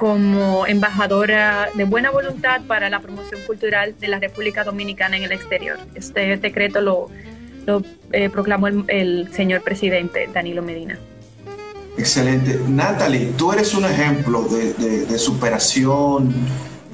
como 0.00 0.66
embajadora 0.66 1.68
de 1.74 1.84
buena 1.84 2.10
voluntad 2.10 2.62
para 2.66 2.88
la 2.88 3.00
promoción 3.00 3.38
cultural 3.46 3.94
de 4.00 4.08
la 4.08 4.18
República 4.18 4.64
Dominicana 4.64 5.18
en 5.18 5.24
el 5.24 5.32
exterior. 5.32 5.78
Este 5.94 6.38
decreto 6.38 6.80
lo, 6.80 7.10
eh, 8.12 8.30
proclamó 8.30 8.68
el, 8.68 9.28
señor 9.30 9.60
presidente 9.60 10.26
Danilo 10.32 10.62
Medina. 10.62 10.98
Excelente. 11.98 12.58
Natalie, 12.66 13.32
tú 13.36 13.52
eres 13.52 13.74
un 13.74 13.84
ejemplo 13.84 14.44
de, 14.44 15.18
superación, 15.18 16.32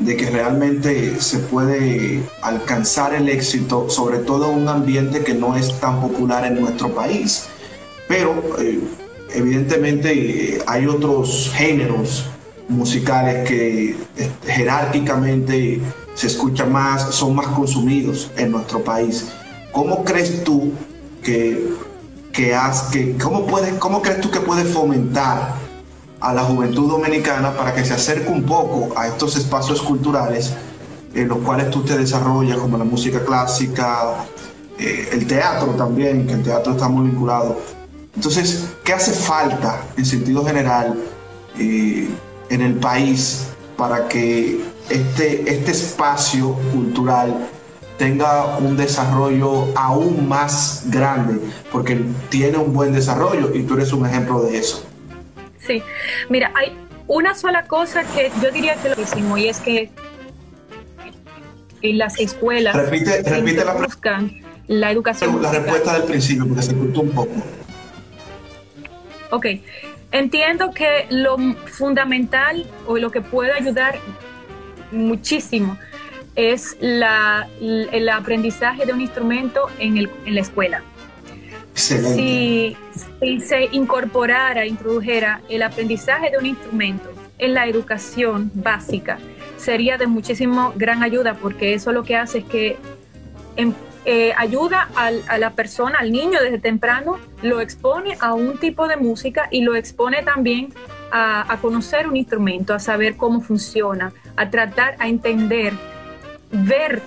de 0.00 0.16
que 0.16 0.28
realmente 0.28 1.20
se 1.20 1.38
puede 1.38 2.20
alcanzar 2.42 3.14
el 3.14 3.28
éxito, 3.28 3.88
sobre 3.88 4.18
todo 4.18 4.50
en 4.50 4.62
un 4.62 4.68
ambiente 4.68 5.22
que 5.22 5.32
no 5.32 5.54
es 5.54 5.78
tan 5.78 6.00
popular 6.00 6.44
en 6.44 6.60
nuestro 6.60 6.92
país. 6.92 7.46
Pero 8.08 8.42
eh, 8.58 8.80
evidentemente 9.32 10.56
eh, 10.56 10.58
hay 10.66 10.86
otros 10.88 11.52
géneros 11.54 12.24
musicales 12.68 13.48
que 13.48 13.96
este, 14.16 14.52
jerárquicamente 14.52 15.80
se 16.14 16.26
escuchan 16.26 16.72
más, 16.72 17.14
son 17.14 17.34
más 17.34 17.46
consumidos 17.48 18.30
en 18.36 18.52
nuestro 18.52 18.82
país. 18.82 19.28
¿Cómo 19.72 20.04
crees 20.04 20.42
tú 20.44 20.72
que, 21.22 21.70
que, 22.32 22.56
que 22.92 23.16
cómo, 23.18 23.46
puedes, 23.46 23.74
cómo 23.74 24.00
crees 24.02 24.20
tú 24.20 24.30
que 24.30 24.40
puedes 24.40 24.68
fomentar 24.72 25.54
a 26.20 26.32
la 26.32 26.42
juventud 26.42 26.88
dominicana 26.88 27.54
para 27.54 27.74
que 27.74 27.84
se 27.84 27.94
acerque 27.94 28.30
un 28.30 28.42
poco 28.44 28.98
a 28.98 29.08
estos 29.08 29.36
espacios 29.36 29.82
culturales 29.82 30.54
en 31.14 31.28
los 31.28 31.38
cuales 31.38 31.70
tú 31.70 31.82
te 31.82 31.96
desarrollas, 31.96 32.58
como 32.58 32.78
la 32.78 32.84
música 32.84 33.24
clásica, 33.24 34.14
eh, 34.78 35.08
el 35.12 35.26
teatro 35.26 35.68
también, 35.72 36.26
que 36.26 36.34
el 36.34 36.42
teatro 36.42 36.72
está 36.72 36.88
muy 36.88 37.08
vinculado. 37.08 37.58
Entonces, 38.14 38.66
¿qué 38.84 38.92
hace 38.92 39.12
falta 39.12 39.82
en 39.96 40.04
sentido 40.04 40.44
general 40.44 40.98
eh, 41.58 42.08
en 42.50 42.62
el 42.62 42.74
país 42.74 43.48
para 43.76 44.08
que 44.08 44.60
este, 44.88 45.50
este 45.50 45.70
espacio 45.70 46.54
cultural 46.72 47.48
tenga 47.98 48.58
un 48.58 48.76
desarrollo 48.76 49.66
aún 49.74 50.28
más 50.28 50.84
grande, 50.86 51.40
porque 51.72 52.00
tiene 52.28 52.58
un 52.58 52.72
buen 52.72 52.92
desarrollo 52.92 53.54
y 53.54 53.62
tú 53.62 53.74
eres 53.74 53.92
un 53.92 54.06
ejemplo 54.06 54.42
de 54.42 54.58
eso. 54.58 54.84
Sí, 55.58 55.82
mira, 56.28 56.52
hay 56.54 56.76
una 57.06 57.34
sola 57.34 57.64
cosa 57.66 58.04
que 58.04 58.30
yo 58.42 58.50
diría 58.50 58.76
que 58.76 58.90
lo 58.90 59.00
hicimos 59.00 59.38
y 59.38 59.48
es 59.48 59.60
que 59.60 59.90
en 61.82 61.98
las 61.98 62.18
escuelas 62.18 62.74
repite, 62.74 63.22
repite 63.22 63.64
la, 63.64 63.74
buscan 63.74 64.40
la 64.66 64.90
educación. 64.90 65.40
La 65.40 65.52
respuesta 65.52 65.94
del 65.94 66.02
principio, 66.04 66.46
porque 66.46 66.62
se 66.62 66.76
cortó 66.76 67.00
un 67.00 67.10
poco. 67.10 67.32
Ok, 69.30 69.46
Entiendo 70.12 70.72
que 70.72 71.06
lo 71.10 71.36
fundamental 71.66 72.66
o 72.86 72.96
lo 72.96 73.10
que 73.10 73.20
puede 73.20 73.52
ayudar 73.52 73.98
muchísimo 74.92 75.76
es 76.36 76.76
la, 76.80 77.48
el 77.60 78.08
aprendizaje 78.08 78.86
de 78.86 78.92
un 78.92 79.00
instrumento 79.00 79.68
en, 79.78 79.96
el, 79.96 80.10
en 80.26 80.34
la 80.34 80.40
escuela. 80.42 80.82
Si, 81.74 82.74
si, 83.20 83.40
se 83.40 83.68
incorporara, 83.72 84.64
introdujera 84.64 85.42
el 85.50 85.62
aprendizaje 85.62 86.30
de 86.30 86.38
un 86.38 86.46
instrumento 86.46 87.10
en 87.38 87.52
la 87.52 87.66
educación 87.66 88.50
básica, 88.54 89.18
sería 89.58 89.98
de 89.98 90.06
muchísimo 90.06 90.72
gran 90.76 91.02
ayuda 91.02 91.34
porque 91.34 91.74
eso 91.74 91.92
lo 91.92 92.02
que 92.02 92.16
hace 92.16 92.38
es 92.38 92.44
que 92.44 92.78
en, 93.56 93.74
eh, 94.08 94.32
ayuda 94.36 94.88
a 94.94 95.36
la 95.36 95.50
persona, 95.50 95.98
al 95.98 96.12
niño 96.12 96.38
desde 96.40 96.60
temprano, 96.60 97.18
lo 97.42 97.60
expone 97.60 98.16
a 98.20 98.34
un 98.34 98.56
tipo 98.56 98.86
de 98.86 98.96
música 98.96 99.48
y 99.50 99.62
lo 99.62 99.74
expone 99.74 100.22
también 100.22 100.72
a, 101.10 101.58
conocer 101.60 102.06
un 102.06 102.16
instrumento, 102.16 102.72
a 102.72 102.78
saber 102.78 103.16
cómo 103.16 103.40
funciona, 103.40 104.12
a 104.36 104.48
tratar, 104.48 104.94
a 105.00 105.08
entender, 105.08 105.72
ver 106.52 107.02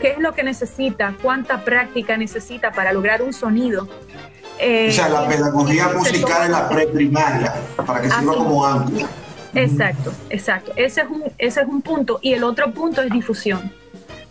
qué 0.00 0.12
es 0.12 0.18
lo 0.20 0.34
que 0.34 0.44
necesita, 0.44 1.16
cuánta 1.20 1.64
práctica 1.64 2.16
necesita 2.16 2.70
para 2.70 2.92
lograr 2.92 3.22
un 3.22 3.32
sonido. 3.32 3.88
Eh, 4.60 4.86
o 4.90 4.92
sea, 4.92 5.08
la 5.08 5.26
pedagogía 5.26 5.88
musical 5.88 6.46
en 6.46 6.52
la 6.52 6.68
preprimaria, 6.68 7.54
para 7.84 8.02
que 8.02 8.08
sirva 8.08 8.34
como 8.36 8.64
ancla. 8.64 9.08
Exacto, 9.52 10.12
exacto. 10.30 10.72
Ese 10.76 11.00
es, 11.00 11.08
un, 11.08 11.24
ese 11.38 11.62
es 11.62 11.66
un 11.66 11.82
punto. 11.82 12.20
Y 12.22 12.34
el 12.34 12.44
otro 12.44 12.72
punto 12.72 13.02
es 13.02 13.10
difusión. 13.10 13.72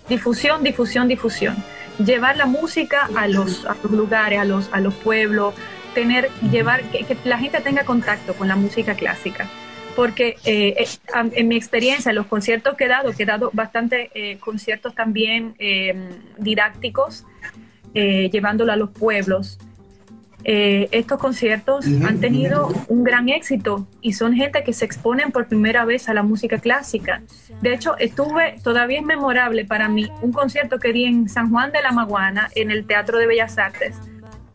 Difusión, 0.07 0.63
difusión, 0.63 1.09
difusión 1.09 1.57
llevar 1.99 2.37
la 2.37 2.45
música 2.45 3.09
a 3.15 3.27
los, 3.27 3.65
a 3.65 3.75
los 3.81 3.91
lugares, 3.91 4.39
a 4.39 4.45
los, 4.45 4.69
a 4.71 4.79
los 4.79 4.93
pueblos, 4.93 5.53
tener, 5.93 6.29
llevar, 6.51 6.83
que, 6.83 7.17
la 7.23 7.37
gente 7.37 7.61
tenga 7.61 7.85
contacto 7.85 8.33
con 8.33 8.47
la 8.47 8.55
música 8.55 8.95
clásica. 8.95 9.47
Porque 9.95 10.35
eh, 10.43 10.75
eh, 10.77 10.87
en 11.13 11.47
mi 11.47 11.55
experiencia, 11.55 12.09
en 12.09 12.15
los 12.15 12.27
conciertos 12.27 12.75
que 12.75 12.83
he 12.83 12.87
dado, 12.89 13.13
que 13.13 13.23
he 13.23 13.25
dado 13.25 13.49
bastante 13.53 14.11
eh, 14.13 14.37
conciertos 14.39 14.93
también 14.93 15.55
didácticos, 16.37 17.25
llevándolo 17.93 18.73
a 18.73 18.75
los 18.75 18.89
pueblos, 18.89 19.57
eh, 20.47 20.89
estos 20.91 21.17
conciertos 21.17 21.87
han 21.87 22.19
tenido 22.19 22.71
un 22.87 23.03
gran 23.03 23.29
éxito 23.29 23.87
y 23.99 24.13
son 24.13 24.35
gente 24.35 24.63
que 24.63 24.73
se 24.73 24.85
exponen 24.85 25.31
por 25.31 25.47
primera 25.47 25.85
vez 25.85 26.07
a 26.07 26.13
la 26.13 26.21
música 26.21 26.59
clásica. 26.59 27.23
De 27.63 27.73
hecho, 27.73 27.97
estuve, 27.97 28.59
todavía 28.63 28.99
es 28.99 29.05
memorable 29.05 29.65
para 29.65 29.89
mí, 29.89 30.07
un 30.21 30.31
concierto 30.31 30.77
que 30.77 30.93
di 30.93 31.05
en 31.05 31.29
San 31.29 31.49
Juan 31.49 31.71
de 31.71 31.81
la 31.81 31.91
Maguana, 31.91 32.49
en 32.53 32.69
el 32.69 32.85
Teatro 32.85 33.17
de 33.17 33.25
Bellas 33.25 33.57
Artes. 33.57 33.95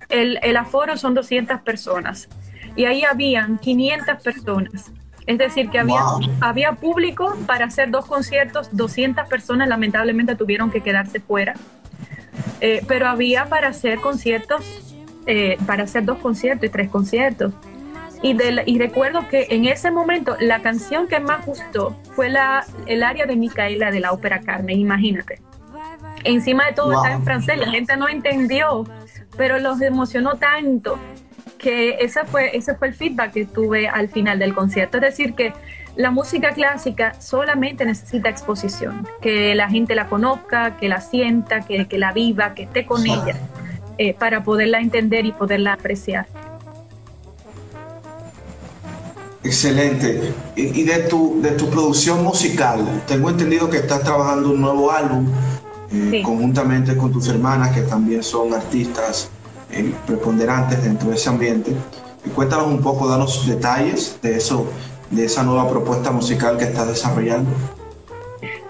El, 0.08 0.38
el 0.42 0.56
aforo 0.56 0.96
son 0.96 1.14
200 1.14 1.60
personas 1.62 2.28
y 2.76 2.84
ahí 2.84 3.02
habían 3.02 3.58
500 3.58 4.22
personas. 4.22 4.92
Es 5.26 5.38
decir, 5.38 5.70
que 5.70 5.80
había, 5.80 6.02
había 6.40 6.72
público 6.74 7.36
para 7.46 7.64
hacer 7.64 7.90
dos 7.90 8.06
conciertos, 8.06 8.68
200 8.70 9.28
personas 9.28 9.68
lamentablemente 9.68 10.36
tuvieron 10.36 10.70
que 10.70 10.82
quedarse 10.82 11.18
fuera, 11.18 11.54
eh, 12.60 12.84
pero 12.86 13.08
había 13.08 13.46
para 13.46 13.68
hacer 13.68 14.00
conciertos 14.00 14.89
eh, 15.26 15.56
para 15.66 15.84
hacer 15.84 16.04
dos 16.04 16.18
conciertos 16.18 16.66
y 16.66 16.68
tres 16.68 16.88
conciertos. 16.88 17.52
Y, 18.22 18.36
y 18.66 18.78
recuerdo 18.78 19.26
que 19.28 19.46
en 19.50 19.64
ese 19.64 19.90
momento 19.90 20.36
la 20.40 20.60
canción 20.60 21.08
que 21.08 21.20
más 21.20 21.46
gustó 21.46 21.96
fue 22.14 22.28
la, 22.28 22.66
el 22.86 23.02
área 23.02 23.24
de 23.24 23.34
Micaela 23.34 23.90
de 23.90 24.00
la 24.00 24.12
ópera 24.12 24.40
Carmen, 24.40 24.78
imagínate. 24.78 25.40
Encima 26.24 26.66
de 26.66 26.72
todo 26.74 26.92
está 26.92 27.12
en 27.12 27.24
francés, 27.24 27.56
la 27.58 27.70
gente 27.70 27.96
no 27.96 28.08
entendió, 28.08 28.84
pero 29.38 29.58
los 29.58 29.80
emocionó 29.80 30.34
tanto 30.34 30.98
que 31.56 31.96
ese 32.00 32.24
fue, 32.24 32.56
ese 32.56 32.74
fue 32.74 32.88
el 32.88 32.94
feedback 32.94 33.32
que 33.32 33.44
tuve 33.46 33.88
al 33.88 34.08
final 34.08 34.38
del 34.38 34.54
concierto. 34.54 34.98
Es 34.98 35.02
decir, 35.02 35.34
que 35.34 35.52
la 35.96 36.10
música 36.10 36.52
clásica 36.52 37.14
solamente 37.20 37.84
necesita 37.84 38.28
exposición, 38.28 39.06
que 39.20 39.54
la 39.54 39.68
gente 39.68 39.94
la 39.94 40.08
conozca, 40.08 40.76
que 40.76 40.88
la 40.88 41.00
sienta, 41.00 41.60
que, 41.60 41.86
que 41.86 41.98
la 41.98 42.12
viva, 42.12 42.54
que 42.54 42.64
esté 42.64 42.86
con 42.86 43.04
ella. 43.06 43.34
Eh, 44.02 44.14
para 44.18 44.42
poderla 44.42 44.80
entender 44.80 45.26
y 45.26 45.32
poderla 45.32 45.74
apreciar. 45.74 46.26
Excelente. 49.44 50.32
Y, 50.56 50.84
de, 50.84 51.00
tu, 51.00 51.42
de 51.42 51.50
tu 51.50 51.68
producción 51.68 52.24
musical, 52.24 52.82
tengo 53.06 53.28
entendido 53.28 53.68
que 53.68 53.76
estás 53.76 54.02
trabajando 54.02 54.52
un 54.52 54.62
nuevo 54.62 54.90
álbum 54.90 55.30
eh, 55.92 56.22
conjuntamente 56.24 56.96
con 56.96 57.12
tus 57.12 57.28
hermanas, 57.28 57.72
que 57.74 57.82
también 57.82 58.22
son 58.22 58.54
artistas 58.54 59.28
eh, 59.70 59.92
preponderantes 60.06 60.82
dentro 60.82 61.10
de 61.10 61.16
ese 61.16 61.28
ambiente. 61.28 61.76
Y 62.24 62.30
cuéntanos 62.30 62.68
un 62.68 62.80
poco, 62.80 63.06
danos 63.06 63.46
detalles 63.46 64.18
de 64.22 64.34
eso, 64.34 64.66
de 65.10 65.26
esa 65.26 65.42
nueva 65.42 65.68
propuesta 65.68 66.10
musical 66.10 66.56
que 66.56 66.64
estás 66.64 66.88
desarrollando. 66.88 67.50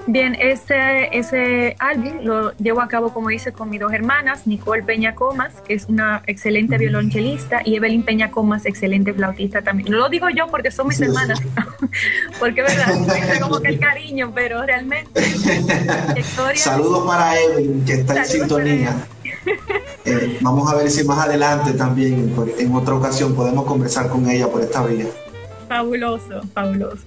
Bien, 0.06 0.34
ese, 0.40 1.08
ese 1.12 1.76
álbum 1.78 2.20
lo 2.22 2.52
llevo 2.56 2.80
a 2.80 2.88
cabo, 2.88 3.12
como 3.12 3.28
dice, 3.28 3.52
con 3.52 3.68
mis 3.68 3.80
dos 3.80 3.92
hermanas, 3.92 4.46
Nicole 4.46 4.82
Peña 4.82 5.14
Comas, 5.14 5.54
que 5.66 5.74
es 5.74 5.86
una 5.88 6.22
excelente 6.26 6.78
violonchelista, 6.78 7.60
y 7.64 7.76
Evelyn 7.76 8.02
Peña 8.02 8.30
Comas, 8.30 8.64
excelente 8.64 9.12
flautista 9.12 9.62
también. 9.62 9.90
No 9.90 9.98
lo 9.98 10.08
digo 10.08 10.28
yo 10.30 10.46
porque 10.48 10.70
son 10.70 10.88
mis 10.88 11.00
hermanas, 11.00 11.38
porque 12.40 12.62
verdad, 12.62 12.94
como 13.40 13.60
que 13.60 13.68
el 13.68 13.78
cariño, 13.78 14.32
pero 14.34 14.64
realmente... 14.64 15.20
Saludos 16.54 17.06
para 17.06 17.38
Evelyn, 17.38 17.84
que 17.84 17.92
está 17.92 18.18
en 18.18 18.26
sintonía. 18.26 19.06
Eh, 20.04 20.38
vamos 20.40 20.72
a 20.72 20.76
ver 20.76 20.90
si 20.90 21.04
más 21.04 21.26
adelante 21.26 21.72
también, 21.74 22.34
en 22.58 22.74
otra 22.74 22.94
ocasión, 22.94 23.34
podemos 23.34 23.64
conversar 23.64 24.08
con 24.08 24.28
ella 24.28 24.48
por 24.48 24.62
esta 24.62 24.84
vía. 24.84 25.06
Fabuloso, 25.68 26.40
fabuloso. 26.52 27.06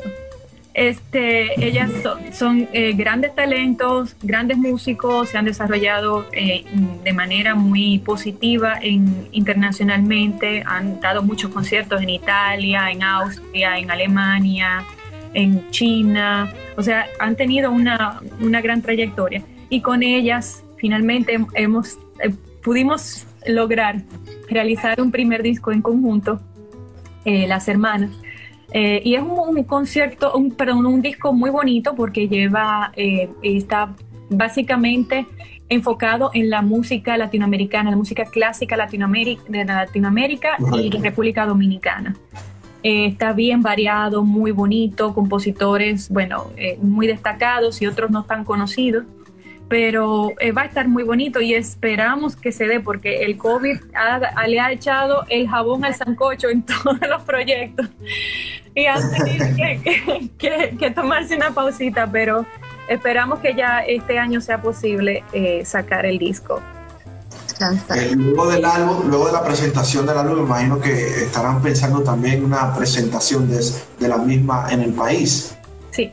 Este, 0.74 1.64
ellas 1.64 1.92
son, 2.32 2.68
eh, 2.74 2.94
grandes 2.94 3.36
talentos, 3.36 4.16
grandes 4.24 4.58
músicos, 4.58 5.30
se 5.30 5.38
han 5.38 5.46
desarrollado 5.46 6.26
eh, 6.34 6.66
de 7.04 7.14
manera 7.14 7.54
muy 7.54 8.00
positiva 8.00 8.80
en, 8.82 9.28
internacionalmente, 9.32 10.64
han 10.66 11.00
dado 11.00 11.22
muchos 11.22 11.52
conciertos 11.52 12.02
en 12.02 12.10
Italia, 12.10 12.90
en 12.90 13.04
Austria, 13.04 13.78
en 13.78 13.92
Alemania, 13.92 14.84
en 15.36 15.70
China, 15.70 16.52
o 16.76 16.82
sea, 16.82 17.06
han 17.20 17.36
tenido 17.36 17.70
una, 17.70 18.20
gran 18.40 18.82
trayectoria. 18.82 19.44
Y 19.70 19.82
con 19.82 20.02
ellas 20.02 20.64
finalmente 20.78 21.40
hemos, 21.54 22.00
eh, 22.20 22.34
pudimos 22.64 23.28
lograr 23.46 24.02
realizar 24.50 25.00
un 25.00 25.12
primer 25.12 25.44
disco 25.44 25.72
en 25.72 25.84
conjunto, 25.84 26.42
las 27.26 27.70
hermanas 27.70 28.10
eh, 28.74 29.02
y 29.06 29.14
es 29.14 29.22
un, 29.22 29.64
concierto, 29.64 30.34
un, 30.36 30.52
perdón, 30.52 30.88
un 30.88 31.02
disco 31.02 31.32
muy 31.32 31.52
bonito 31.52 31.94
porque 31.96 32.28
lleva, 32.28 32.92
eh, 32.96 33.30
está 33.44 33.94
básicamente 34.30 35.28
enfocado 35.70 36.32
en 36.34 36.50
la 36.50 36.64
música 36.64 37.16
latinoamericana, 37.16 37.92
la 37.92 37.98
música 37.98 38.26
clásica 38.26 38.76
Latinoamérica, 38.76 39.44
de 39.48 39.64
Latinoamérica 39.64 40.58
y 40.82 40.90
República 40.90 41.46
Dominicana. 41.46 42.16
Eh, 42.82 43.06
está 43.06 43.32
bien 43.32 43.62
variado, 43.62 44.24
muy 44.24 44.52
bonito, 44.52 45.14
compositores, 45.14 46.10
bueno, 46.10 46.48
muy 46.82 47.08
destacados 47.08 47.82
y 47.82 47.88
otros 47.88 48.12
no 48.12 48.24
tan 48.24 48.44
conocidos 48.44 49.06
pero 49.70 50.34
va 50.56 50.62
a 50.64 50.66
estar 50.66 50.88
muy 50.88 51.04
bonito 51.04 51.42
y 51.42 51.54
esperamos 51.54 52.36
que 52.36 52.52
se 52.52 52.68
dé 52.68 52.80
porque 52.80 53.24
el 53.24 53.38
COVID 53.38 53.80
le 54.48 54.60
ha 54.60 54.72
echado 54.72 55.26
el 55.30 55.48
jabón 55.48 55.86
al 55.86 55.96
sancocho 55.96 56.50
en 56.50 56.64
todos 56.84 57.00
los 57.08 57.24
proyectos 57.24 57.90
y 58.76 58.86
han 58.86 59.12
tenido 59.12 59.46
que, 60.38 60.92
tomarse 60.92 61.36
una 61.36 61.52
pausita, 61.52 62.08
pero 62.12 62.46
esperamos 62.88 63.40
que 63.40 63.56
ya 63.56 63.80
este 63.80 64.20
año 64.20 64.42
sea 64.42 64.62
posible 64.62 65.24
eh, 65.34 65.64
sacar 65.66 66.06
el 66.06 66.18
disco. 66.18 66.62
Eh, 67.96 68.16
luego 68.16 68.48
del 68.48 68.66
álbum, 68.66 69.08
luego 69.08 69.28
de 69.28 69.34
la 69.34 69.44
presentación 69.44 70.06
del 70.06 70.18
álbum, 70.18 70.40
me 70.40 70.44
imagino 70.44 70.80
que 70.80 71.24
estarán 71.24 71.62
pensando 71.62 72.02
también 72.02 72.44
una 72.44 72.74
presentación 72.76 73.50
de, 73.50 74.08
la 74.08 74.18
misma 74.18 74.68
en 74.70 74.82
el 74.82 74.94
país. 74.94 75.56
Sí, 75.94 76.10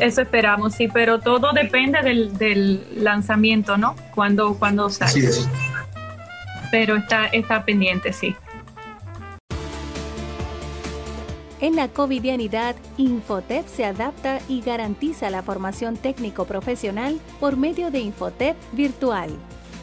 eso, 0.00 0.20
esperamos, 0.20 0.74
sí, 0.74 0.86
pero 0.86 1.18
todo 1.18 1.52
depende 1.54 1.98
del, 2.02 3.02
lanzamiento, 3.02 3.78
¿no? 3.78 3.96
Cuando, 4.14 4.54
cuando 4.58 4.90
salga. 4.90 5.12
Sí, 5.12 5.24
es. 5.24 5.48
Pero 6.70 6.96
está, 6.96 7.24
está 7.28 7.64
pendiente, 7.64 8.12
sí. 8.12 8.36
En 11.60 11.74
la 11.74 11.88
covidianidad, 11.88 12.76
Infotep 12.98 13.66
se 13.66 13.86
adapta 13.86 14.40
y 14.46 14.60
garantiza 14.60 15.30
la 15.30 15.42
formación 15.42 15.96
técnico-profesional 15.96 17.18
por 17.40 17.56
medio 17.56 17.90
de 17.90 18.00
Infotep 18.00 18.56
virtual. 18.72 19.30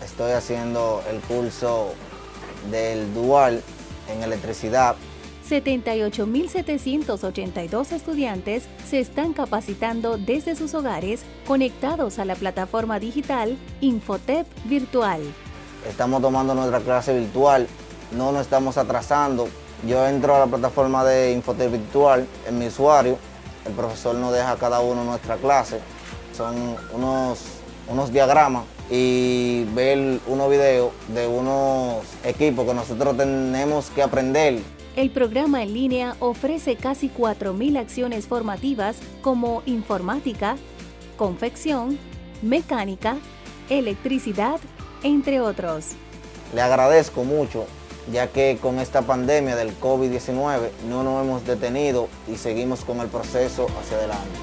Estoy 0.03 0.33
haciendo 0.33 1.01
el 1.09 1.19
curso 1.21 1.95
del 2.69 3.11
dual 3.15 3.63
en 4.07 4.21
electricidad 4.21 4.95
78.782 5.49 7.91
estudiantes 7.91 8.63
se 8.89 8.99
están 8.99 9.33
capacitando 9.33 10.17
desde 10.17 10.55
sus 10.55 10.73
hogares 10.73 11.21
conectados 11.47 12.17
a 12.19 12.25
la 12.25 12.35
plataforma 12.35 12.99
digital 12.99 13.57
Infotep 13.81 14.47
Virtual. 14.65 15.21
Estamos 15.87 16.21
tomando 16.21 16.55
nuestra 16.55 16.79
clase 16.79 17.17
virtual, 17.17 17.67
no 18.11 18.31
nos 18.31 18.41
estamos 18.41 18.77
atrasando 18.77 19.47
yo 19.87 20.07
entro 20.07 20.35
a 20.35 20.39
la 20.39 20.47
plataforma 20.47 21.05
de 21.05 21.33
Infotec 21.33 21.69
Virtual 21.69 22.25
en 22.47 22.57
mi 22.57 22.67
usuario, 22.67 23.19
el 23.65 23.73
profesor 23.73 24.15
nos 24.15 24.33
deja 24.33 24.51
a 24.51 24.55
cada 24.55 24.79
uno 24.79 25.03
nuestra 25.03 25.35
clase, 25.35 25.79
son 26.35 26.75
unos, 26.91 27.39
unos 27.87 28.11
diagramas 28.11 28.63
y 28.89 29.63
ver 29.75 30.19
unos 30.25 30.49
videos 30.49 30.91
de 31.09 31.27
unos 31.27 32.03
equipos 32.23 32.65
que 32.65 32.73
nosotros 32.73 33.15
tenemos 33.15 33.91
que 33.91 34.01
aprender. 34.01 34.59
El 34.95 35.09
programa 35.09 35.61
en 35.61 35.73
línea 35.73 36.15
ofrece 36.19 36.77
casi 36.77 37.09
4.000 37.09 37.77
acciones 37.77 38.27
formativas 38.27 38.95
como 39.21 39.61
informática, 39.65 40.55
confección, 41.17 41.99
mecánica, 42.41 43.17
electricidad, 43.69 44.61
entre 45.03 45.41
otros. 45.41 45.87
Le 46.53 46.61
agradezco 46.61 47.25
mucho 47.25 47.65
ya 48.11 48.27
que 48.27 48.57
con 48.61 48.79
esta 48.79 49.01
pandemia 49.01 49.55
del 49.55 49.77
COVID-19 49.79 50.69
no 50.87 51.03
nos 51.03 51.25
hemos 51.25 51.45
detenido 51.45 52.07
y 52.31 52.35
seguimos 52.35 52.85
con 52.85 52.99
el 52.99 53.07
proceso 53.07 53.67
hacia 53.79 53.97
adelante. 53.97 54.39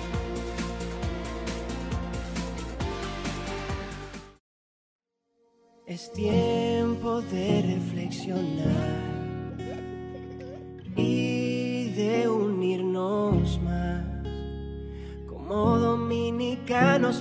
Es 5.86 6.12
tiempo 6.12 7.20
de 7.22 7.76
reflexionar 7.76 9.21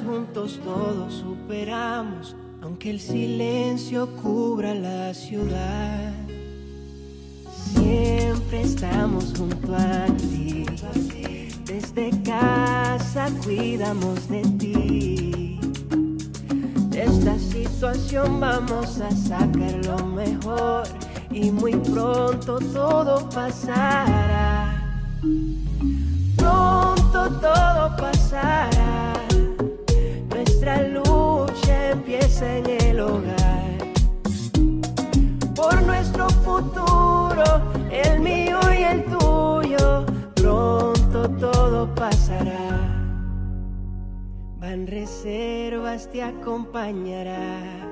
juntos 0.06 0.60
todos 0.64 1.14
superamos, 1.14 2.36
aunque 2.62 2.90
el 2.90 3.00
silencio 3.00 4.08
cubra 4.22 4.74
la 4.74 5.14
ciudad 5.14 6.14
siempre 7.74 8.62
estamos 8.62 9.34
junto 9.38 9.76
a 9.76 10.06
ti. 10.18 10.66
Desde 11.66 12.12
casa 12.24 13.30
cuidamos 13.44 14.28
de 14.30 14.42
ti. 14.60 15.60
De 16.90 17.04
esta 17.04 17.38
situación 17.40 18.40
vamos 18.40 19.00
a 19.00 19.12
sacar 19.12 19.86
lo 19.86 20.06
mejor 20.06 20.84
y 21.32 21.52
muy 21.52 21.74
pronto 21.74 22.60
todo 22.74 23.30
pasará. 23.30 24.84
Pronto 26.38 27.30
todo 27.40 27.96
pasará. 27.98 29.11
Nuestra 30.62 30.88
lucha 30.90 31.90
empieza 31.90 32.58
en 32.60 32.70
el 32.70 33.00
hogar. 33.00 33.78
Por 35.56 35.82
nuestro 35.82 36.30
futuro 36.30 37.44
el 37.90 38.20
mío 38.20 38.60
y 38.72 38.84
el 38.84 39.04
tuyo, 39.06 40.06
pronto 40.36 41.28
todo 41.40 41.96
pasará. 41.96 42.78
Van 44.60 44.86
reservas 44.86 46.08
te 46.12 46.22
acompañará, 46.22 47.90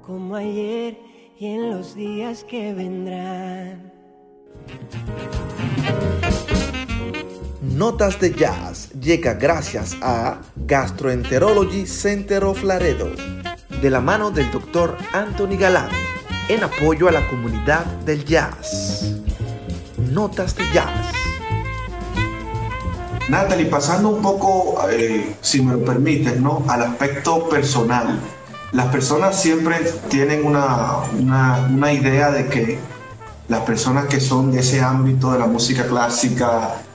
como 0.00 0.36
ayer 0.36 0.98
y 1.38 1.48
en 1.48 1.68
los 1.68 1.94
días 1.94 2.44
que 2.44 2.72
vendrán. 2.72 3.92
Notas 7.76 8.18
de 8.18 8.32
Jazz 8.32 8.88
llega 8.98 9.34
gracias 9.34 9.98
a 10.00 10.38
Gastroenterology 10.64 11.86
Center 11.86 12.42
of 12.44 12.62
Laredo, 12.62 13.10
de 13.82 13.90
la 13.90 14.00
mano 14.00 14.30
del 14.30 14.50
doctor 14.50 14.96
Anthony 15.12 15.58
Galán 15.58 15.90
en 16.48 16.64
apoyo 16.64 17.06
a 17.06 17.12
la 17.12 17.28
comunidad 17.28 17.84
del 18.06 18.24
jazz. 18.24 19.12
Notas 19.98 20.56
de 20.56 20.64
jazz. 20.72 21.12
Natalie, 23.28 23.66
pasando 23.66 24.08
un 24.08 24.22
poco, 24.22 24.88
eh, 24.90 25.36
si 25.42 25.60
me 25.60 25.74
lo 25.74 25.84
permites, 25.84 26.40
¿no? 26.40 26.64
al 26.68 26.82
aspecto 26.82 27.46
personal. 27.46 28.18
Las 28.72 28.86
personas 28.86 29.38
siempre 29.38 29.80
tienen 30.08 30.46
una, 30.46 31.00
una, 31.68 31.92
idea 31.92 32.30
de 32.30 32.46
que 32.46 32.78
las 33.48 33.60
personas 33.60 34.06
que 34.06 34.18
son 34.18 34.50
de 34.50 34.60
ese 34.60 34.80
ámbito 34.80 35.30
de 35.30 35.40
la 35.40 35.46
música 35.46 35.86
clásica, 35.86 36.85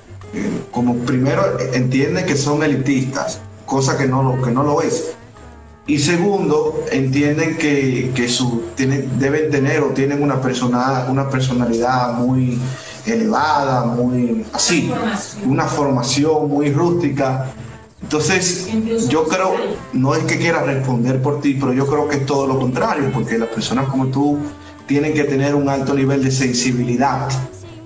como 0.71 0.95
primero 0.99 1.59
entienden 1.73 2.25
que 2.25 2.35
son 2.35 2.63
elitistas, 2.63 3.41
cosa 3.65 3.97
que 3.97 4.07
no 4.07 4.23
lo, 4.23 4.41
que 4.41 4.51
no 4.51 4.63
lo 4.63 4.81
es. 4.81 5.13
Y 5.87 5.97
segundo, 5.97 6.85
entienden 6.91 7.57
que, 7.57 8.27
su, 8.29 8.63
tienen, 8.75 9.19
deben 9.19 9.49
tener 9.49 9.81
o 9.81 9.87
tienen 9.87 10.21
una, 10.21 10.39
persona, 10.41 11.07
una 11.09 11.29
personalidad 11.29 12.13
muy 12.13 12.59
elevada, 13.05 13.85
muy 13.85 14.45
así, 14.53 14.91
una 15.45 15.65
formación 15.65 16.49
muy 16.49 16.71
rústica. 16.71 17.47
Entonces, 18.01 18.69
yo 19.09 19.25
creo, 19.25 19.53
no 19.93 20.15
es 20.15 20.23
que 20.23 20.37
quiera 20.37 20.63
responder 20.63 21.21
por 21.21 21.41
ti, 21.41 21.57
pero 21.59 21.73
yo 21.73 21.87
creo 21.87 22.07
que 22.07 22.17
es 22.17 22.25
todo 22.25 22.47
lo 22.47 22.59
contrario, 22.59 23.11
porque 23.13 23.37
las 23.37 23.49
personas 23.49 23.89
como 23.89 24.07
tú 24.07 24.37
tienen 24.85 25.13
que 25.13 25.23
tener 25.23 25.55
un 25.55 25.67
alto 25.67 25.93
nivel 25.93 26.23
de 26.23 26.31
sensibilidad 26.31 27.27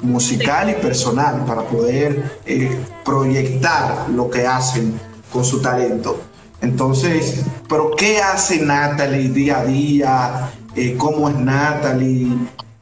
musical 0.05 0.69
y 0.69 0.73
personal 0.73 1.43
para 1.45 1.63
poder 1.63 2.39
eh, 2.45 2.77
proyectar 3.03 4.09
lo 4.09 4.29
que 4.29 4.45
hacen 4.47 4.99
con 5.31 5.43
su 5.43 5.61
talento. 5.61 6.21
Entonces, 6.61 7.43
pero 7.67 7.91
¿qué 7.91 8.21
hace 8.21 8.61
Natalie 8.61 9.29
día 9.29 9.59
a 9.59 9.65
día? 9.65 10.49
Eh, 10.75 10.95
¿Cómo 10.97 11.29
es 11.29 11.35
Natalie? 11.35 12.27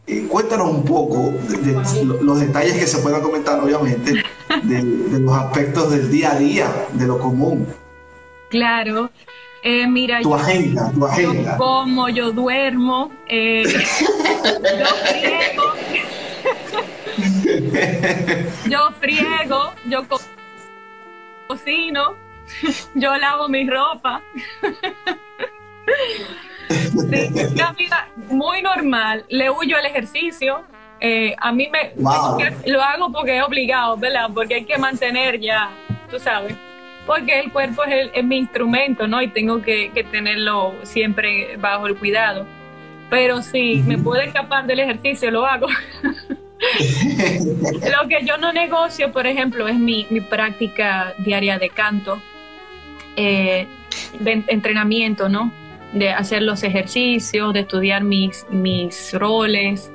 Eh, 0.05 0.27
cuéntanos 0.29 0.69
un 0.69 0.83
poco 0.83 1.33
de, 1.47 1.81
los 2.21 2.39
detalles 2.39 2.73
que 2.73 2.87
se 2.87 2.97
puedan 2.97 3.21
comentar, 3.21 3.59
obviamente, 3.59 4.21
de, 4.63 4.83
los 5.19 5.33
aspectos 5.35 5.91
del 5.91 6.11
día 6.11 6.33
a 6.33 6.35
día, 6.35 6.67
de 6.93 7.07
lo 7.07 7.19
común. 7.19 7.65
Claro. 8.49 9.09
Eh, 9.63 9.87
mira, 9.87 10.19
tu 10.21 10.35
agenda, 10.35 10.91
tu 10.91 11.05
agenda. 11.05 11.51
Yo 11.53 11.57
como, 11.57 12.09
yo 12.09 12.33
duermo, 12.33 13.11
eh, 13.29 13.63
yo 18.69 18.91
friego, 18.99 19.73
yo 19.85 20.01
yo 20.01 20.17
cocino, 21.47 22.15
yo 22.95 23.15
lavo 23.17 23.47
mi 23.47 23.69
ropa. 23.69 24.21
Sí, 27.09 27.29
muy 28.29 28.61
normal. 28.61 29.25
Le 29.29 29.49
huyo 29.49 29.77
el 29.77 29.85
ejercicio. 29.85 30.63
Eh, 30.99 31.35
a 31.37 31.51
mí 31.51 31.69
me 31.69 31.93
lo 32.65 32.81
hago 32.81 33.11
porque 33.11 33.37
es 33.37 33.43
obligado, 33.43 33.97
¿verdad? 33.97 34.29
Porque 34.33 34.55
hay 34.55 34.65
que 34.65 34.77
mantener 34.77 35.39
ya, 35.39 35.69
tú 36.09 36.19
sabes. 36.19 36.55
Porque 37.05 37.39
el 37.39 37.51
cuerpo 37.51 37.83
es, 37.83 38.23
mi 38.23 38.37
instrumento, 38.37 39.07
¿no? 39.07 39.21
Y 39.21 39.27
tengo 39.27 39.61
que, 39.61 39.91
tenerlo 40.11 40.73
siempre 40.83 41.57
bajo 41.57 41.87
el 41.87 41.97
cuidado. 41.97 42.45
Pero 43.09 43.41
si 43.41 43.83
me 43.85 43.97
puedo 43.97 44.21
escapar 44.21 44.65
del 44.65 44.79
ejercicio, 44.79 45.29
lo 45.29 45.45
hago. 45.45 45.67
lo 48.01 48.07
que 48.07 48.25
yo 48.25 48.37
no 48.37 48.53
negocio, 48.53 49.11
por 49.11 49.27
ejemplo, 49.27 49.67
es 49.67 49.77
mi, 49.77 50.05
práctica 50.29 51.13
diaria 51.19 51.59
de 51.59 51.69
canto, 51.69 52.21
eh, 53.15 53.67
de 54.19 54.43
entrenamiento, 54.47 55.29
¿no? 55.29 55.51
de 55.93 56.09
hacer 56.09 56.41
los 56.41 56.63
ejercicios, 56.63 57.53
de 57.53 57.61
estudiar 57.61 58.03
mis, 58.03 58.45
mis 58.49 59.13
roles, 59.13 59.91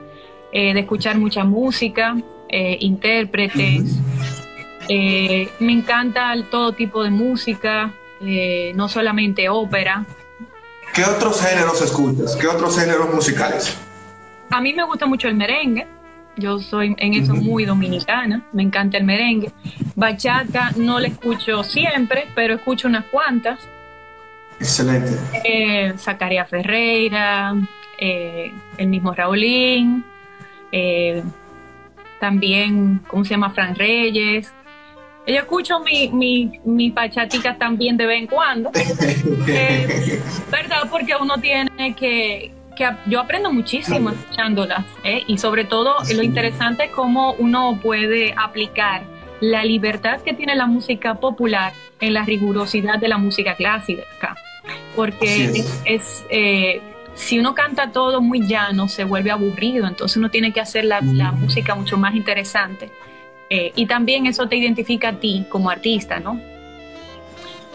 eh, 0.52 0.72
de 0.72 0.80
escuchar 0.80 1.18
mucha 1.18 1.44
música, 1.44 2.16
eh, 2.48 2.78
intérpretes. 2.80 3.98
Eh, 4.88 5.50
me 5.58 5.72
encanta 5.72 6.32
todo 6.50 6.72
tipo 6.72 7.02
de 7.02 7.10
música, 7.10 7.92
no 8.74 8.88
solamente 8.88 9.48
ópera. 9.48 10.06
¿Qué 10.94 11.04
otros 11.04 11.40
géneros 11.42 11.82
escuchas? 11.82 12.34
¿Qué 12.36 12.46
otros 12.46 12.78
géneros 12.78 13.14
musicales? 13.14 13.76
A 14.50 14.60
mí 14.60 14.72
me 14.72 14.84
gusta 14.84 15.04
mucho 15.06 15.28
el 15.28 15.34
merengue. 15.34 15.86
Yo 16.38 16.58
soy 16.58 16.94
en 16.98 17.14
eso 17.14 17.34
muy 17.34 17.64
dominicana, 17.64 18.46
me 18.52 18.62
encanta 18.62 18.98
el 18.98 19.04
merengue. 19.04 19.50
Bachata 19.96 20.70
no 20.76 21.00
la 21.00 21.08
escucho 21.08 21.62
siempre, 21.64 22.26
pero 22.34 22.54
escucho 22.54 22.88
unas 22.88 23.04
cuantas. 23.06 23.58
Excelente. 24.60 25.10
Eh, 25.44 25.94
Zacaria 25.96 26.44
Ferreira, 26.44 27.54
eh, 27.98 28.52
el 28.76 28.88
mismo 28.88 29.12
Raulín, 29.12 30.04
eh, 30.72 31.22
también, 32.20 33.00
¿cómo 33.06 33.24
se 33.24 33.30
llama? 33.30 33.50
Fran 33.50 33.74
Reyes. 33.74 34.52
Yo 35.26 35.34
escucho 35.34 35.80
mi, 35.80 36.08
mi, 36.08 36.58
mi 36.64 36.94
también 37.58 37.96
de 37.96 38.06
vez 38.06 38.20
en 38.22 38.26
cuando. 38.26 38.70
Eh, 39.50 40.20
¿Verdad? 40.50 40.88
Porque 40.90 41.14
uno 41.18 41.38
tiene 41.38 41.94
que, 41.94 42.52
que 42.78 42.88
yo 43.06 43.20
aprendo 43.20 43.52
muchísimo 43.52 44.10
escuchándolas 44.10 44.84
y 45.26 45.36
sobre 45.36 45.64
todo 45.64 45.96
lo 46.14 46.22
interesante 46.22 46.84
es 46.84 46.90
cómo 46.92 47.32
uno 47.34 47.78
puede 47.82 48.32
aplicar 48.36 49.02
la 49.40 49.64
libertad 49.64 50.20
que 50.22 50.32
tiene 50.32 50.54
la 50.56 50.66
música 50.66 51.16
popular 51.16 51.72
en 52.00 52.14
la 52.14 52.22
rigurosidad 52.22 52.98
de 52.98 53.08
la 53.08 53.18
música 53.18 53.54
clásica 53.56 54.36
porque 54.94 55.64
es, 55.84 56.24
eh, 56.30 56.80
si 57.14 57.38
uno 57.38 57.54
canta 57.54 57.92
todo 57.92 58.20
muy 58.20 58.46
llano, 58.46 58.88
se 58.88 59.04
vuelve 59.04 59.30
aburrido, 59.30 59.86
entonces 59.86 60.16
uno 60.16 60.30
tiene 60.30 60.52
que 60.52 60.60
hacer 60.60 60.84
la, 60.84 61.00
mm. 61.00 61.40
música 61.40 61.74
mucho 61.74 61.96
más 61.96 62.14
interesante. 62.14 62.90
Eh, 63.50 63.72
y 63.76 63.86
también 63.86 64.26
eso 64.26 64.46
te 64.46 64.56
identifica 64.56 65.10
a 65.10 65.12
ti 65.14 65.46
como 65.48 65.70
artista, 65.70 66.20
¿no? 66.20 66.40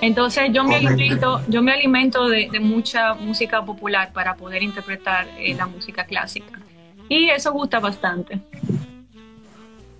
Entonces 0.03 0.49
yo 0.51 0.65
me 0.65 0.75
alimento, 0.75 1.41
yo 1.47 1.63
me 1.63 1.71
alimento 1.71 2.27
de, 2.27 2.49
mucha 2.59 3.13
música 3.13 3.63
popular 3.63 4.11
para 4.11 4.35
poder 4.35 4.61
interpretar 4.61 5.29
eh, 5.37 5.55
la 5.55 5.65
música 5.65 6.03
clásica. 6.03 6.59
Y 7.07 7.29
eso 7.29 7.53
gusta 7.53 7.79
bastante. 7.79 8.41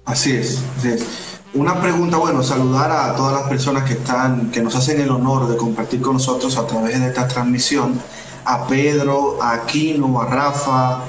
Así 0.04 0.34
es, 0.34 0.62
así 0.78 0.90
es. 0.90 1.40
Una 1.54 1.80
pregunta, 1.80 2.18
bueno, 2.18 2.44
saludar 2.44 2.92
a 2.92 3.16
todas 3.16 3.32
las 3.32 3.50
personas 3.50 3.86
que 3.86 3.94
están, 3.94 4.52
que 4.52 4.62
nos 4.62 4.76
hacen 4.76 5.00
el 5.00 5.10
honor 5.10 5.48
de 5.48 5.56
compartir 5.56 6.02
con 6.02 6.14
nosotros 6.14 6.58
a 6.58 6.68
través 6.68 7.00
de 7.00 7.08
esta 7.08 7.26
transmisión. 7.30 7.98
A 8.44 8.68
Pedro, 8.68 9.42
a 9.42 9.54
Aquino, 9.54 10.22
a 10.22 10.26
Rafa, 10.26 11.00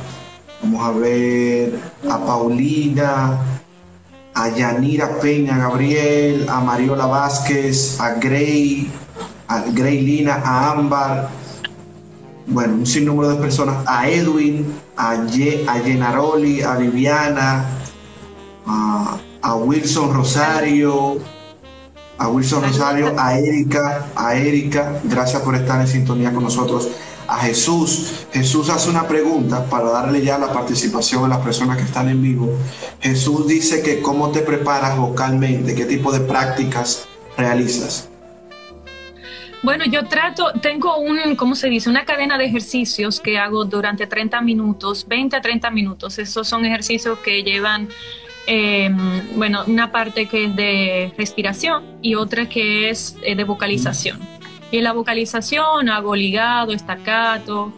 vamos 0.62 0.86
a 0.86 0.92
ver 0.92 1.80
a 2.08 2.24
Paulina, 2.24 3.40
a 4.34 4.48
Yanira 4.48 5.18
Peña 5.20 5.56
Gabriel, 5.58 6.46
a 6.48 6.60
Mariola 6.60 7.06
Vázquez, 7.06 8.00
a 8.00 8.14
Grey, 8.14 8.90
a 9.48 9.60
Grey 9.72 10.00
Lina, 10.00 10.42
a 10.44 10.72
Ámbar, 10.72 11.28
bueno, 12.46 12.74
un 12.74 12.86
sinnúmero 12.86 13.30
de 13.30 13.36
personas, 13.36 13.76
a 13.86 14.08
Edwin, 14.08 14.74
a, 14.96 15.24
Ye, 15.26 15.64
a 15.66 15.74
a 15.74 16.76
Viviana, 16.76 17.64
a 18.66 19.18
a 19.44 19.54
Wilson 19.56 20.14
Rosario, 20.14 21.18
a 22.16 22.28
Wilson 22.28 22.62
Rosario, 22.62 23.14
a 23.18 23.38
Erika, 23.38 24.06
a 24.16 24.34
Erika, 24.34 25.00
gracias 25.04 25.42
por 25.42 25.54
estar 25.54 25.82
en 25.82 25.86
sintonía 25.86 26.32
con 26.32 26.44
nosotros. 26.44 26.88
A 27.26 27.38
Jesús, 27.38 28.26
Jesús 28.32 28.68
hace 28.68 28.90
una 28.90 29.08
pregunta 29.08 29.64
para 29.68 29.90
darle 29.90 30.22
ya 30.22 30.38
la 30.38 30.52
participación 30.52 31.24
a 31.24 31.28
las 31.28 31.38
personas 31.38 31.76
que 31.76 31.84
están 31.84 32.08
en 32.08 32.22
vivo. 32.22 32.50
Jesús 33.00 33.46
dice 33.46 33.82
que 33.82 34.00
cómo 34.00 34.30
te 34.30 34.40
preparas 34.40 34.96
vocalmente, 34.96 35.74
qué 35.74 35.84
tipo 35.84 36.12
de 36.12 36.20
prácticas 36.20 37.06
realizas. 37.36 38.08
Bueno, 39.62 39.84
yo 39.86 40.06
trato, 40.06 40.52
tengo 40.60 40.98
un, 40.98 41.36
¿cómo 41.36 41.54
se 41.54 41.68
dice? 41.68 41.88
Una 41.88 42.04
cadena 42.04 42.36
de 42.36 42.44
ejercicios 42.44 43.20
que 43.20 43.38
hago 43.38 43.64
durante 43.64 44.06
30 44.06 44.42
minutos, 44.42 45.06
20 45.08 45.36
a 45.36 45.40
30 45.40 45.70
minutos. 45.70 46.18
Esos 46.18 46.46
son 46.46 46.66
ejercicios 46.66 47.18
que 47.20 47.42
llevan 47.42 47.88
Em, 48.46 49.36
bueno, 49.36 49.64
una 49.66 49.90
parte 49.90 50.26
que 50.26 50.44
es 50.46 50.56
de 50.56 51.12
respiración 51.16 51.82
y 52.02 52.14
otra 52.14 52.48
que 52.48 52.90
es 52.90 53.16
eh, 53.22 53.34
de 53.34 53.44
vocalización. 53.44 54.20
Y 54.74 54.78
en 54.78 54.82
la 54.82 54.92
vocalización 54.92 55.88
hago 55.88 56.16
ligado, 56.16 56.72
estacato, 56.72 57.72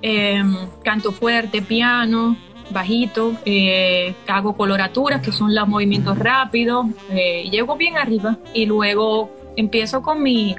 em, 0.00 0.54
canto 0.84 1.10
fuerte, 1.10 1.60
piano, 1.60 2.36
bajito, 2.70 3.32
eh, 3.44 4.14
hago 4.28 4.56
coloraturas 4.56 5.20
que 5.20 5.32
son 5.32 5.52
los 5.52 5.66
movimientos 5.66 6.16
rápidos, 6.16 6.86
eh, 7.10 7.48
llego 7.50 7.74
bien 7.74 7.96
arriba 7.96 8.38
y 8.52 8.64
luego 8.64 9.28
empiezo 9.56 10.02
con 10.02 10.22
mi, 10.22 10.54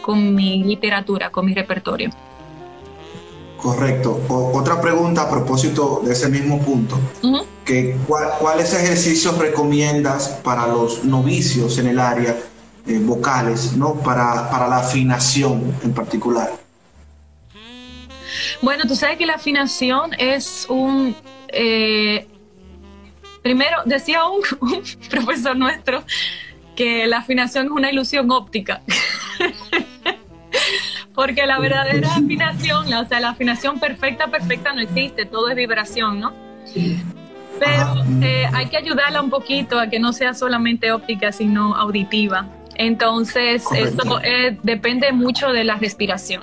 con 0.00 0.34
mi 0.34 0.64
literatura, 0.64 1.28
con 1.28 1.44
mi 1.44 1.52
repertorio. 1.52 2.08
Correcto. 3.58 4.22
otra 4.28 4.80
pregunta 4.80 5.24
a 5.24 5.30
propósito 5.30 6.00
de 6.02 6.12
ese 6.14 6.30
mismo 6.30 6.62
punto. 6.62 6.98
que, 7.66 7.94
¿Cuáles 8.06 8.72
ejercicios 8.72 9.36
recomiendas 9.36 10.40
para 10.42 10.66
los 10.66 11.04
novicios 11.04 11.76
en 11.76 11.88
el 11.88 11.98
área 11.98 12.34
eh, 12.86 12.98
vocales, 12.98 13.76
¿no? 13.76 13.94
Para, 13.94 14.50
para 14.50 14.68
la 14.68 14.78
afinación 14.78 15.74
en 15.82 15.94
particular? 15.94 16.50
Bueno, 18.62 18.84
tú 18.86 18.94
sabes 18.96 19.16
que 19.18 19.26
la 19.26 19.34
afinación 19.34 20.12
es 20.18 20.66
un... 20.68 21.14
Eh, 21.48 22.26
primero, 23.42 23.78
decía 23.84 24.24
un, 24.26 24.42
un 24.60 24.82
profesor 25.08 25.56
nuestro 25.56 26.04
que 26.74 27.06
la 27.06 27.18
afinación 27.18 27.66
es 27.66 27.72
una 27.72 27.90
ilusión 27.90 28.30
óptica. 28.30 28.82
Porque 31.14 31.46
la 31.46 31.60
verdadera 31.60 32.16
afinación, 32.16 32.92
o 32.92 33.04
sea, 33.06 33.20
la 33.20 33.30
afinación 33.30 33.78
perfecta, 33.78 34.26
perfecta 34.26 34.72
no 34.72 34.80
existe, 34.80 35.24
todo 35.26 35.48
es 35.48 35.56
vibración, 35.56 36.18
¿no? 36.18 36.32
Pero 37.60 38.02
eh, 38.20 38.46
hay 38.52 38.66
que 38.66 38.76
ayudarla 38.76 39.22
un 39.22 39.30
poquito 39.30 39.78
a 39.78 39.86
que 39.88 40.00
no 40.00 40.12
sea 40.12 40.34
solamente 40.34 40.90
óptica, 40.90 41.30
sino 41.30 41.76
auditiva. 41.76 42.48
Entonces, 42.74 43.64
eso 43.74 44.20
eh, 44.22 44.58
depende 44.62 45.12
mucho 45.12 45.52
de 45.52 45.64
la 45.64 45.76
respiración. 45.76 46.42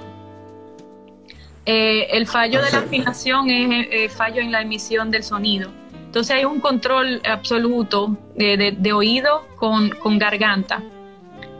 Eh, 1.66 2.08
el 2.12 2.28
fallo 2.28 2.62
de 2.62 2.72
la 2.72 2.80
afinación 2.80 3.50
es 3.50 3.88
el 3.92 4.10
fallo 4.10 4.42
en 4.42 4.52
la 4.52 4.62
emisión 4.62 5.12
del 5.12 5.24
sonido. 5.24 5.70
Entonces 6.06 6.36
hay 6.36 6.44
un 6.44 6.60
control 6.60 7.22
absoluto 7.24 8.18
de, 8.36 8.94
oído 8.94 9.48
con, 9.56 9.92
con 9.92 10.18
garganta 10.18 10.84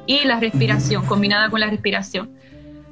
y 0.06 0.26
la 0.26 0.40
respiración, 0.40 1.06
combinada 1.06 1.50
con 1.50 1.62
la 1.62 1.70
respiración. 1.70 2.30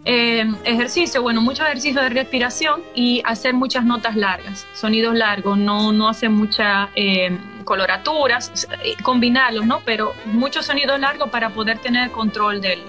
Eh, 0.05 0.45
ejercicio, 0.63 1.21
bueno, 1.21 1.41
muchos 1.41 1.65
ejercicios 1.65 2.01
de 2.01 2.09
respiración 2.09 2.81
y 2.95 3.21
hacer 3.25 3.53
muchas 3.53 3.83
notas 3.83 4.15
largas, 4.15 4.65
sonidos 4.73 5.13
largos, 5.15 5.57
no, 5.57 5.91
no 5.91 6.07
hacer 6.07 6.29
muchas 6.29 6.89
eh, 6.95 7.37
coloraturas, 7.69 8.67
eh, 8.83 8.95
combinarlos, 9.03 9.63
¿no? 9.63 9.81
Pero 9.85 10.13
muchos 10.25 10.65
sonidos 10.65 10.99
largos 10.99 11.29
para 11.29 11.51
poder 11.51 11.77
tener 11.77 12.09
control 12.09 12.61
del, 12.61 12.81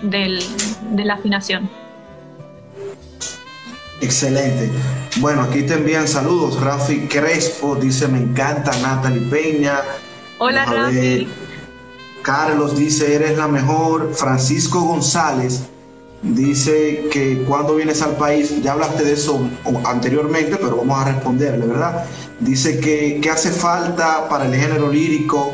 del, 0.00 0.42
de 0.92 1.04
la 1.04 1.14
afinación. 1.14 1.68
Excelente. 4.00 4.70
Bueno, 5.16 5.42
aquí 5.42 5.64
te 5.64 5.74
envían 5.74 6.08
saludos. 6.08 6.58
Rafi 6.62 7.08
Crespo 7.08 7.76
dice, 7.76 8.08
me 8.08 8.16
encanta 8.16 8.70
Natalie 8.80 9.28
Peña. 9.28 9.82
Hola, 10.38 10.64
Rafi. 10.64 11.28
Carlos 12.22 12.74
dice, 12.74 13.14
eres 13.14 13.36
la 13.36 13.48
mejor. 13.48 14.14
Francisco 14.14 14.80
González 14.80 15.68
dice 16.22 17.08
que 17.10 17.42
cuando 17.48 17.76
vienes 17.76 18.02
al 18.02 18.16
país, 18.16 18.62
ya 18.62 18.72
hablaste 18.72 19.04
de 19.04 19.12
eso 19.12 19.48
anteriormente, 19.84 20.56
pero 20.56 20.76
vamos 20.76 21.00
a 21.00 21.12
responderle, 21.12 21.66
¿verdad? 21.66 22.04
Dice 22.40 22.80
que, 22.80 23.20
que 23.22 23.30
hace 23.30 23.50
falta 23.50 24.28
para 24.28 24.46
el 24.46 24.54
género 24.54 24.90
lírico. 24.90 25.52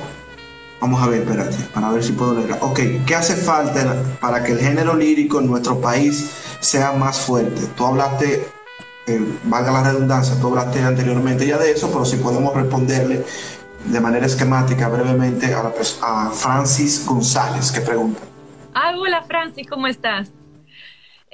Vamos 0.80 1.02
a 1.02 1.06
ver, 1.06 1.22
espérate, 1.22 1.56
para 1.72 1.90
ver 1.90 2.04
si 2.04 2.12
puedo 2.12 2.34
leer. 2.34 2.58
Ok, 2.60 2.80
¿qué 3.06 3.14
hace 3.14 3.34
falta 3.34 3.96
para 4.20 4.42
que 4.44 4.52
el 4.52 4.58
género 4.58 4.94
lírico 4.94 5.40
en 5.40 5.46
nuestro 5.46 5.80
país 5.80 6.30
sea 6.60 6.92
más 6.92 7.20
fuerte? 7.20 7.62
Tú 7.76 7.86
hablaste, 7.86 8.46
eh, 9.06 9.20
valga 9.44 9.72
la 9.72 9.82
redundancia, 9.84 10.38
tú 10.40 10.48
hablaste 10.48 10.82
anteriormente 10.82 11.46
ya 11.46 11.58
de 11.58 11.70
eso, 11.70 11.90
pero 11.90 12.04
si 12.04 12.16
podemos 12.16 12.54
responderle 12.54 13.24
de 13.86 14.00
manera 14.00 14.26
esquemática 14.26 14.88
brevemente 14.88 15.54
a, 15.54 15.72
a 16.02 16.30
Francis 16.30 17.06
González, 17.06 17.70
que 17.72 17.80
pregunta. 17.80 18.20
Ah, 18.74 18.92
hola 18.98 19.22
Francis, 19.22 19.66
¿cómo 19.68 19.86
estás? 19.86 20.30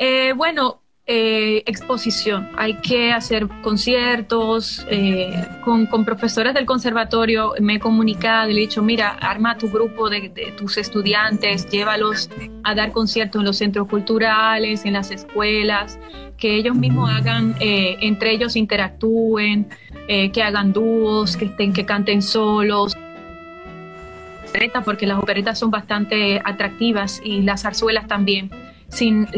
Eh, 0.05 0.33
bueno, 0.33 0.81
eh, 1.07 1.63
exposición. 1.65 2.49
Hay 2.57 2.81
que 2.81 3.13
hacer 3.13 3.47
conciertos. 3.63 4.85
Eh, 4.91 5.33
con, 5.65 5.87
profesores 6.05 6.55
del 6.55 6.67
conservatorio 6.67 7.55
me 7.61 7.77
he 7.77 7.79
comunicado 7.79 8.51
y 8.51 8.55
le 8.55 8.63
he 8.63 8.67
dicho, 8.67 8.83
mira, 8.83 9.11
arma 9.21 9.57
tu 9.57 9.71
grupo 9.71 10.11
de, 10.11 10.31
tus 10.57 10.77
estudiantes, 10.77 11.71
llévalos 11.71 12.31
a 12.65 12.75
dar 12.75 12.91
conciertos 12.91 13.43
en 13.43 13.47
los 13.47 13.59
centros 13.59 13.87
culturales, 13.87 14.85
en 14.85 14.95
las 14.95 15.13
escuelas, 15.13 16.01
que 16.37 16.57
ellos 16.57 16.75
mismos 16.75 17.09
hagan, 17.09 17.55
entre 17.61 18.33
ellos 18.33 18.57
interactúen, 18.57 19.69
que 20.09 20.43
hagan 20.43 20.73
dúos, 20.73 21.37
que, 21.37 21.45
estén, 21.45 21.73
que 21.73 21.87
canten 21.87 22.23
solos 22.23 22.97
porque 24.85 25.07
las 25.07 25.19
operetas 25.19 25.59
son 25.59 25.71
bastante 25.71 26.41
atractivas 26.45 27.21
y 27.25 27.41
las 27.43 27.63
zarzuelas 27.63 28.07
también 28.07 28.51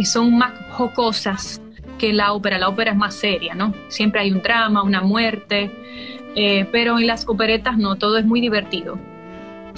son 0.04 0.36
más 0.36 0.52
jocosas 0.70 1.60
que 1.98 2.12
la 2.12 2.32
ópera. 2.32 2.58
La 2.58 2.68
ópera 2.68 2.92
es 2.92 2.96
más 2.96 3.14
seria, 3.14 3.54
¿no? 3.54 3.72
Siempre 3.88 4.20
hay 4.20 4.32
un 4.32 4.42
drama, 4.42 4.82
una 4.82 5.00
muerte, 5.00 5.70
eh, 6.34 6.66
pero 6.72 6.98
en 6.98 7.06
las 7.06 7.28
operetas 7.28 7.78
no, 7.78 7.96
todo 7.96 8.18
es 8.18 8.24
muy 8.24 8.40
divertido. 8.40 8.98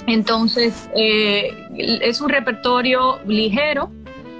Entonces, 0.07 0.89
eh, 0.95 1.53
es 1.77 2.21
un 2.21 2.29
repertorio 2.29 3.19
ligero, 3.27 3.91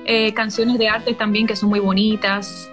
eh, 0.05 0.33
canciones 0.33 0.77
de 0.77 0.87
arte 0.87 1.13
también 1.13 1.45
que 1.45 1.55
son 1.55 1.69
muy 1.69 1.79
bonitas, 1.79 2.71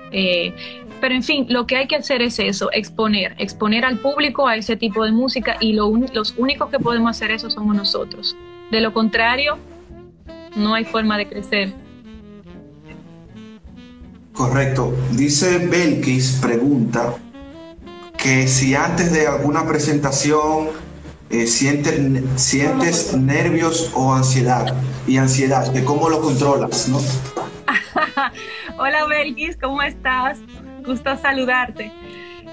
pero 1.01 1.15
en 1.17 1.25
fin, 1.25 1.47
lo 1.49 1.67
que 1.67 1.77
hay 1.77 1.87
que 1.89 1.97
hacer 1.97 2.23
es 2.23 2.39
eso, 2.39 2.71
exponer, 2.73 3.35
exponer 3.39 3.85
al 3.85 3.99
público 3.99 4.47
a 4.47 4.57
ese 4.57 4.77
tipo 4.77 5.05
de 5.05 5.11
música 5.11 5.57
y 5.61 5.73
los 5.73 6.35
únicos 6.39 6.71
que 6.71 6.79
podemos 6.79 7.11
hacer 7.11 7.33
eso 7.33 7.51
somos 7.51 7.75
nosotros. 7.75 8.37
De 8.71 8.81
lo 8.81 8.95
contrario, 8.95 9.59
no 10.57 10.73
hay 10.73 10.85
forma 10.85 11.19
de 11.19 11.27
crecer. 11.27 11.73
Correcto. 14.35 14.93
Dice 15.13 15.59
Belkis, 15.59 16.41
pregunta, 16.43 17.15
que 18.19 18.49
si 18.49 18.75
antes 18.75 19.13
de 19.13 19.29
alguna 19.29 19.65
presentación 19.65 20.71
eh, 21.31 21.47
sientes, 21.47 23.17
nervios 23.17 23.93
o 23.95 24.13
ansiedad, 24.13 24.75
y 25.07 25.19
ansiedad, 25.19 25.71
de 25.73 25.85
cómo 25.85 26.09
lo 26.09 26.21
controlas, 26.21 26.89
¿no? 26.89 26.99
Hola 28.79 29.07
Belkis, 29.07 29.57
¿cómo 29.57 29.83
estás? 29.83 30.41
Gusto 30.85 31.17
saludarte. 31.17 31.93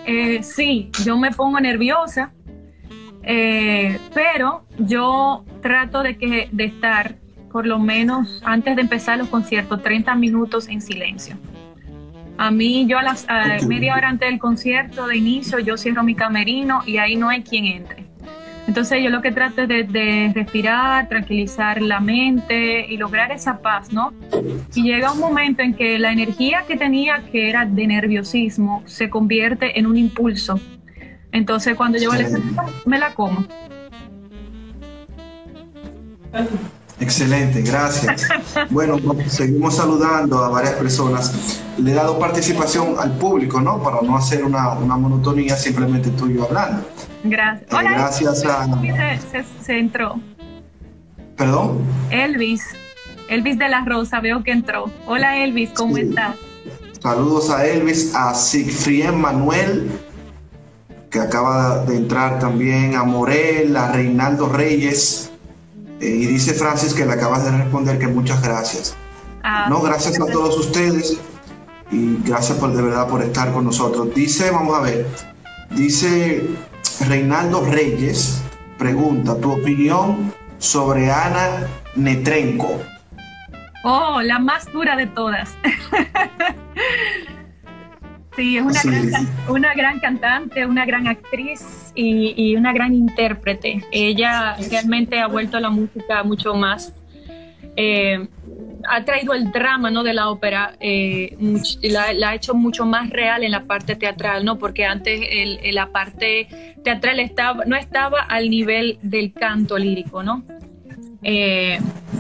Eh, 0.06 0.44
sí, 0.44 0.92
yo 1.04 1.18
me 1.18 1.32
pongo 1.32 1.60
nerviosa, 1.60 2.32
eh, 3.24 4.00
pero 4.14 4.66
yo 4.78 5.46
trato 5.62 6.04
de, 6.04 6.18
que, 6.18 6.48
de 6.52 6.66
estar 6.66 7.16
por 7.52 7.66
lo 7.66 7.80
menos 7.80 8.42
antes 8.46 8.76
de 8.76 8.84
empezar 8.84 9.18
los 9.18 9.30
conciertos 9.30 9.82
30 9.82 10.14
minutos 10.16 10.68
en 10.68 10.82
silencio. 10.82 11.38
A 12.42 12.50
mí, 12.50 12.88
yo 12.88 12.98
a 12.98 13.04
las 13.04 13.28
media 13.68 13.94
hora 13.94 14.10
antes 14.10 14.28
del 14.28 14.40
concierto 14.40 15.06
de 15.06 15.16
inicio, 15.16 15.60
yo 15.60 15.78
cierro 15.78 16.02
mi 16.02 16.16
camerino 16.16 16.82
y 16.88 16.98
ahí 16.98 17.16
no 17.16 17.30
hay 17.30 17.44
quien 17.44 17.66
entre. 17.66 18.06
Entonces 18.66 19.04
yo 19.04 19.12
lo 19.12 19.22
que 19.22 19.32
trato 19.32 19.62
es 19.62 19.68
de, 19.68 20.32
respirar, 20.34 21.08
tranquilizar 21.08 21.84
la 21.84 22.00
mente 22.00 22.88
y 22.90 22.98
lograr 22.98 23.32
esa 23.32 23.62
paz, 23.62 23.94
¿no? 23.94 24.12
Y 24.74 24.82
llega 24.82 25.12
un 25.12 25.20
momento 25.20 25.62
en 25.62 25.76
que 25.76 26.00
la 26.00 26.12
energía 26.12 26.64
que 26.68 26.78
tenía, 26.78 27.22
que 27.32 27.48
era 27.48 27.64
de 27.64 27.86
nerviosismo, 27.86 28.82
se 28.88 29.08
convierte 29.08 29.78
en 29.78 29.86
un 29.86 29.98
impulso. 29.98 30.60
Entonces 31.32 31.76
cuando 31.76 32.00
llego 32.00 32.14
al 32.14 32.22
escenario, 32.22 32.74
me 32.88 32.98
la 32.98 33.14
como. 33.14 33.46
Excelente, 37.02 37.62
gracias. 37.62 38.28
Bueno, 38.70 38.98
seguimos 39.28 39.76
saludando 39.76 40.44
a 40.44 40.50
varias 40.50 40.76
personas. 40.76 41.62
Le 41.78 41.92
he 41.92 41.94
dado 41.94 42.20
participación 42.20 42.96
al 43.00 43.18
público, 43.18 43.60
¿no? 43.60 43.82
Para 43.82 44.02
no 44.02 44.16
hacer 44.16 44.44
una, 44.44 44.76
monotonía, 44.76 45.56
simplemente 45.56 46.10
tú 46.12 46.30
y 46.30 46.36
yo 46.36 46.46
hablando. 46.46 46.86
Gracias. 47.24 47.72
Eh, 47.72 47.88
gracias 47.90 48.46
a... 48.46 48.68
Se, 49.32 49.46
se, 49.64 49.80
entró. 49.80 50.20
¿Perdón? 51.36 51.80
Elvis. 52.12 52.64
Elvis 53.30 53.58
de 53.58 53.70
la 53.70 53.84
Rosa, 53.84 54.20
veo 54.20 54.44
que 54.44 54.52
entró. 54.52 54.92
Hola 55.08 55.38
Elvis, 55.38 55.72
¿cómo 55.72 55.98
estás? 55.98 56.36
Saludos 57.02 57.50
a 57.50 57.66
Elvis, 57.66 58.14
a 58.14 58.34
Sigfrien 58.34 59.20
Manuel, 59.20 59.90
que 61.10 61.20
acaba 61.20 61.84
de 61.86 61.96
entrar 61.98 62.40
también, 62.40 62.96
a 62.96 63.04
Morel, 63.04 63.76
a 63.76 63.92
Reinaldo 63.92 64.50
Reyes, 64.50 65.31
eh, 66.02 66.08
y 66.08 66.26
dice 66.26 66.54
Francis 66.54 66.94
que 66.94 67.06
le 67.06 67.14
acabas 67.14 67.46
de 67.46 67.52
responder 67.52 68.00
que 68.00 68.08
muchas 68.08 68.42
gracias. 68.42 68.96
Ah, 69.44 69.68
no, 69.70 69.82
gracias 69.82 70.20
a 70.20 70.26
todos 70.26 70.58
ustedes 70.58 71.18
y 71.92 72.18
gracias 72.24 72.58
por 72.58 72.74
de 72.74 72.82
verdad 72.82 73.08
por 73.08 73.22
estar 73.22 73.54
con 73.54 73.66
nosotros. 73.66 74.14
Dice, 74.16 74.50
vamos 74.52 74.78
a 74.78 74.82
ver, 74.82 75.08
dice 75.72 76.50
Reinaldo 77.08 77.66
Reyes, 77.66 78.42
pregunta, 78.78 79.38
tu 79.38 79.52
opinión 79.52 80.34
sobre 80.58 81.12
Ana 81.12 81.68
Netrenko. 81.96 82.80
Oh, 83.84 84.22
la 84.22 84.40
más 84.40 84.72
dura 84.72 84.96
de 84.96 85.08
todas. 85.08 85.56
Sí, 88.36 88.58
es 88.58 88.64
una, 88.64 88.82
gran, 88.84 89.28
una 89.50 89.74
gran 89.74 90.00
cantante, 90.00 90.66
una 90.66 90.86
gran 90.86 91.08
actriz 91.08 91.92
y, 91.96 92.56
una 92.56 92.72
gran 92.72 92.94
intérprete. 92.94 93.84
Ella 93.92 94.56
realmente 94.70 95.20
ha 95.20 95.28
vuelto 95.28 95.58
a 95.58 95.60
la 95.60 95.70
música 95.70 96.24
mucho 96.24 96.54
más, 96.54 96.94
eh, 97.76 98.28
ha 98.88 99.04
traído 99.04 99.34
el 99.34 99.52
drama 99.52 99.92
¿no? 99.92 100.04
de 100.04 100.14
la 100.14 100.30
ópera, 100.30 100.76
eh, 100.80 101.38
la, 101.84 102.30
ha 102.30 102.36
hecho 102.36 102.54
mucho 102.54 102.86
más 102.86 103.10
real 103.10 103.44
en 103.44 103.52
la 103.52 103.66
parte 103.66 103.96
teatral, 103.96 104.46
¿no? 104.46 104.58
porque 104.58 104.86
antes 104.86 105.20
la 105.74 105.92
parte 105.92 106.76
teatral 106.84 107.20
estaba, 107.20 107.66
no 107.66 107.76
estaba 107.76 108.22
al 108.22 108.50
nivel 108.50 108.98
del 109.02 109.34
canto 109.34 109.78
lírico, 109.78 110.24
¿no? 110.24 110.44
Eh, 111.24 111.80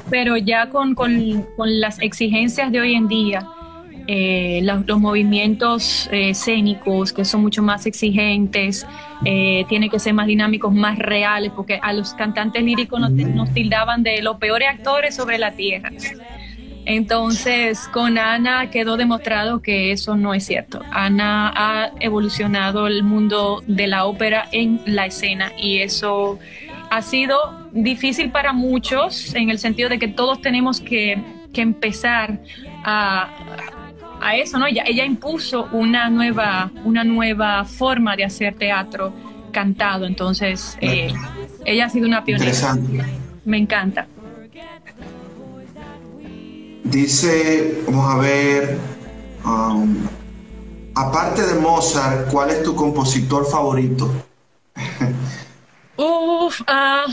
pero 0.10 0.38
ya 0.38 0.69
con, 0.69 0.93
con, 0.93 1.45
con 1.58 1.80
las 1.80 2.00
exigencias 2.02 2.71
de 2.71 2.82
hoy 2.82 2.93
en 2.93 3.08
día, 3.08 3.47
eh, 4.13 4.60
los, 4.63 5.00
movimientos 5.00 6.10
eh, 6.12 6.32
escénicos 6.32 7.13
que 7.13 7.24
son 7.24 7.41
mucho 7.41 7.63
más 7.63 7.86
exigentes, 7.86 8.86
eh, 9.24 9.63
tienen 9.69 9.89
que 9.89 10.00
ser 10.00 10.13
más 10.13 10.28
dinámicos, 10.28 10.74
más 10.74 11.00
reales, 11.00 11.54
porque 11.56 11.80
a 11.82 11.93
los 11.93 12.13
cantantes 12.13 12.62
líricos 12.62 13.00
nos, 13.00 13.54
tildaban 13.54 14.04
de 14.04 14.21
los 14.21 14.36
peores 14.36 14.67
actores 14.67 15.15
sobre 15.15 15.38
la 15.38 15.54
tierra. 15.54 15.91
Entonces, 16.84 17.88
con 17.88 18.17
Ana 18.17 18.69
quedó 18.69 18.97
demostrado 18.97 19.62
que 19.62 19.93
eso 19.93 20.17
no 20.17 20.34
es 20.34 20.45
cierto. 20.45 20.82
Ana 20.91 21.54
ha 21.56 21.91
evolucionado 22.02 22.88
el 22.88 23.04
mundo 23.04 23.63
de 23.65 23.88
la 23.88 24.04
ópera 24.04 24.50
en 24.52 24.82
la 24.86 25.06
escena 25.06 25.54
y 25.58 25.78
eso 25.78 26.38
ha 26.89 27.02
sido 27.02 27.38
difícil 27.71 28.30
para 28.30 28.52
muchos 28.52 29.34
en 29.36 29.50
el 29.50 29.58
sentido 29.58 29.88
de 29.88 30.00
que 30.00 30.10
todos 30.10 30.41
tenemos 30.41 30.82
que, 30.82 31.17
que 31.54 31.62
empezar 31.62 32.41
a, 32.84 33.30
a 34.21 34.36
eso, 34.36 34.60
¿no? 34.60 34.67
Ella, 34.67 34.84
ella 34.86 35.03
impuso 35.03 35.67
una 35.71 36.10
nueva, 36.10 36.71
una 36.86 37.03
nueva 37.03 37.65
forma 37.65 38.15
de 38.15 38.23
hacer 38.23 38.55
teatro 38.55 39.12
cantado, 39.51 40.05
entonces 40.05 40.77
eh, 40.79 41.13
ella 41.65 41.86
ha 41.86 41.89
sido 41.89 42.07
una 42.07 42.23
pionera. 42.23 42.45
Interesante. 42.45 43.03
Me 43.43 43.57
encanta. 43.57 44.07
Dice, 46.84 47.84
vamos 47.86 48.13
a 48.13 48.17
ver, 48.17 48.77
um, 49.45 49.95
aparte 50.93 51.41
de 51.41 51.55
Mozart, 51.55 52.29
¿cuál 52.29 52.51
es 52.51 52.63
tu 52.63 52.75
compositor 52.75 53.49
favorito? 53.49 54.12
Uf, 55.95 56.62
ah, 56.67 57.05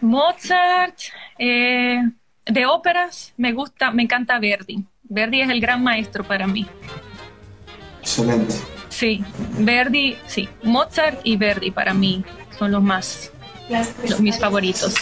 Mozart, 0.00 0.98
eh, 1.38 2.00
de 2.46 2.66
óperas 2.66 3.34
me 3.36 3.52
gusta, 3.52 3.90
me 3.90 4.02
encanta 4.04 4.38
Verdi. 4.38 4.84
Verdi 5.08 5.40
es 5.40 5.50
el 5.50 5.60
gran 5.60 5.82
maestro 5.82 6.24
para 6.24 6.46
mí. 6.46 6.66
Excelente. 8.00 8.54
Sí, 8.88 9.22
Verdi, 9.58 10.16
sí, 10.26 10.48
Mozart 10.62 11.20
y 11.24 11.36
Verdi 11.36 11.70
para 11.70 11.94
mí 11.94 12.24
son 12.58 12.72
los 12.72 12.82
más, 12.82 13.30
los, 14.08 14.20
mis 14.20 14.38
favoritos. 14.38 14.94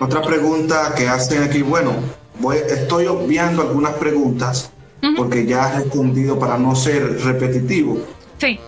Otra 0.00 0.22
pregunta 0.22 0.94
que 0.96 1.08
hacen 1.08 1.42
aquí, 1.42 1.62
bueno, 1.62 1.92
voy, 2.40 2.56
estoy 2.56 3.06
obviando 3.06 3.62
algunas 3.62 3.94
preguntas 3.94 4.72
porque 5.16 5.46
ya 5.46 5.64
has 5.64 5.76
respondido 5.76 6.38
para 6.38 6.58
no 6.58 6.74
ser 6.74 7.20
repetitivo. 7.20 7.98
Sí. 8.38 8.58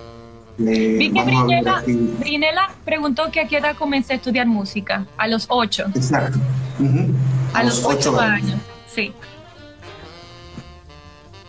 Eh, 0.59 0.96
Vi 0.99 1.11
que 1.12 1.18
vamos 1.18 1.35
a 1.35 1.46
ver 1.46 1.62
Brinela, 1.62 1.79
aquí. 1.79 1.92
Brinela 2.18 2.70
preguntó 2.85 3.31
que 3.31 3.40
a 3.40 3.49
qué 3.49 3.59
edad 3.59 3.77
comencé 3.77 4.12
a 4.12 4.16
estudiar 4.16 4.46
música. 4.46 5.07
A 5.16 5.27
los 5.27 5.46
ocho. 5.49 5.87
Exacto. 5.94 6.38
Ujú. 6.79 7.14
A, 7.55 7.64
los 7.64 7.85
ocho 7.85 8.18
años. 8.20 8.61
Sí. 8.87 9.12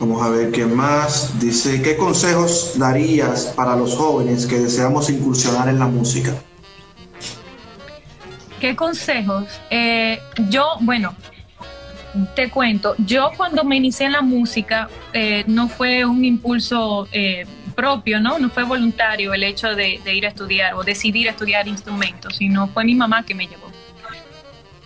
Vamos 0.02 0.24
a 0.24 0.30
ver 0.30 0.52
qué 0.52 0.66
más. 0.66 1.40
Dice, 1.40 1.80
¿qué 1.84 1.96
consejos 1.96 2.74
darías 2.76 3.54
para 3.56 3.76
los 3.76 3.96
jóvenes 3.96 4.48
que 4.48 4.58
deseamos 4.58 5.12
incursionar 5.12 5.70
en 5.70 5.78
la 5.78 5.86
música? 5.86 6.34
¿Qué 8.60 8.76
consejos? 8.76 9.62
Eh, 9.70 10.20
yo, 10.50 10.66
bueno, 10.80 11.16
te 12.36 12.50
cuento, 12.50 12.96
yo 12.98 13.30
cuando 13.38 13.64
me 13.64 13.76
inicié 13.76 14.08
en 14.08 14.14
la 14.14 14.24
música 14.24 14.90
eh, 15.14 15.44
no 15.46 15.70
fue 15.70 16.04
un 16.04 16.26
impulso 16.26 17.08
eh, 17.12 17.46
propio, 17.76 18.20
¿no? 18.20 18.40
No 18.40 18.50
fue 18.50 18.64
voluntario 18.64 19.36
el 19.36 19.44
hecho 19.44 19.76
de, 19.76 20.02
de 20.04 20.16
ir 20.16 20.26
a 20.26 20.30
estudiar 20.30 20.74
o 20.74 20.84
decidir 20.84 21.28
estudiar 21.28 21.68
instrumentos, 21.68 22.38
sino 22.38 22.68
fue 22.70 22.86
mi 22.86 22.96
mamá 22.96 23.24
que 23.24 23.36
me 23.36 23.46
llevó. 23.46 23.71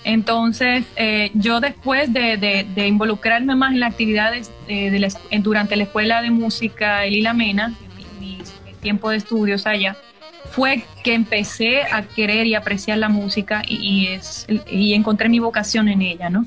Entonces, 0.05 0.85
eh, 0.97 1.31
yo 1.33 1.59
después 1.59 2.13
de, 2.13 2.67
involucrarme 2.75 3.55
más 3.55 3.73
en 3.73 3.79
las 3.79 3.91
actividades 3.91 4.51
durante 5.39 5.75
la 5.75 5.83
Escuela 5.83 6.21
de 6.21 6.29
Música 6.29 7.05
Elila 7.05 7.33
Mena, 7.33 7.73
mi, 8.19 8.37
tiempo 8.81 9.09
de 9.09 9.17
estudios 9.17 9.65
allá, 9.65 9.97
fue 10.51 10.85
que 11.03 11.15
empecé 11.15 11.81
a 11.81 12.03
querer 12.03 12.45
y 12.45 12.53
apreciar 12.53 12.99
la 12.99 13.09
música 13.09 13.63
y, 13.67 14.09
es, 14.09 14.45
y 14.69 14.93
encontré 14.93 15.27
mi 15.27 15.39
vocación 15.39 15.89
en 15.89 16.03
ella, 16.03 16.29
¿no? 16.29 16.45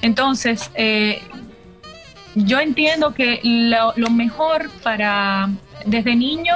Entonces, 0.00 0.70
eh, 0.74 1.20
yo 2.34 2.60
entiendo 2.60 3.12
que 3.12 3.40
lo, 3.42 3.92
mejor 4.08 4.70
para, 4.82 5.50
desde 5.84 6.16
niño, 6.16 6.54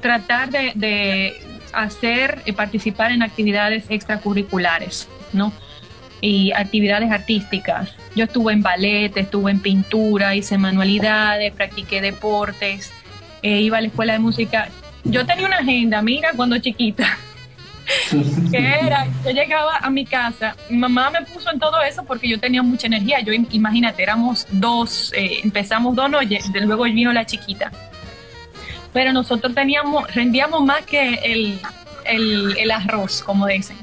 tratar 0.00 0.50
de 0.50 1.34
hacer 1.72 2.42
y 2.46 2.52
participar 2.52 3.12
en 3.12 3.22
actividades 3.22 3.84
extracurriculares, 3.90 5.08
¿no? 5.32 5.52
Y 6.20 6.52
actividades 6.52 7.10
artísticas. 7.12 7.90
Yo 8.16 8.24
estuve 8.24 8.52
en 8.52 8.62
ballet, 8.62 9.16
estuve 9.16 9.50
en 9.52 9.60
pintura, 9.60 10.34
hice 10.34 10.58
manualidades, 10.58 11.52
practiqué 11.52 12.00
deportes, 12.00 12.90
eh, 13.42 13.60
iba 13.60 13.78
a 13.78 13.80
la 13.80 13.86
escuela 13.88 14.14
de 14.14 14.18
música. 14.18 14.68
Yo 15.04 15.24
tenía 15.24 15.46
una 15.46 15.58
agenda, 15.58 16.02
mira, 16.02 16.30
cuando 16.34 16.58
chiquita, 16.58 17.16
que 18.50 18.58
era, 18.58 19.06
yo 19.24 19.30
llegaba 19.30 19.76
a 19.78 19.88
mi 19.90 20.04
casa, 20.04 20.56
mi 20.68 20.76
mamá 20.76 21.10
me 21.10 21.22
puso 21.22 21.50
en 21.52 21.58
todo 21.58 21.80
eso 21.82 22.04
porque 22.04 22.28
yo 22.28 22.38
tenía 22.40 22.62
mucha 22.62 22.86
energía. 22.88 23.20
Yo, 23.20 23.32
im- 23.32 23.46
imagínate, 23.52 24.02
éramos 24.02 24.46
dos, 24.50 25.12
eh, 25.16 25.40
empezamos 25.44 25.94
dos, 25.94 26.10
no, 26.10 26.18
luego 26.64 26.84
vino 26.84 27.12
la 27.12 27.24
chiquita 27.24 27.70
pero 28.92 29.12
nosotros 29.12 29.54
teníamos, 29.54 30.12
rendíamos 30.14 30.62
más 30.64 30.82
que 30.82 31.14
el, 31.24 31.60
el, 32.04 32.56
el 32.58 32.70
arroz, 32.70 33.22
como 33.22 33.46
dicen. 33.46 33.76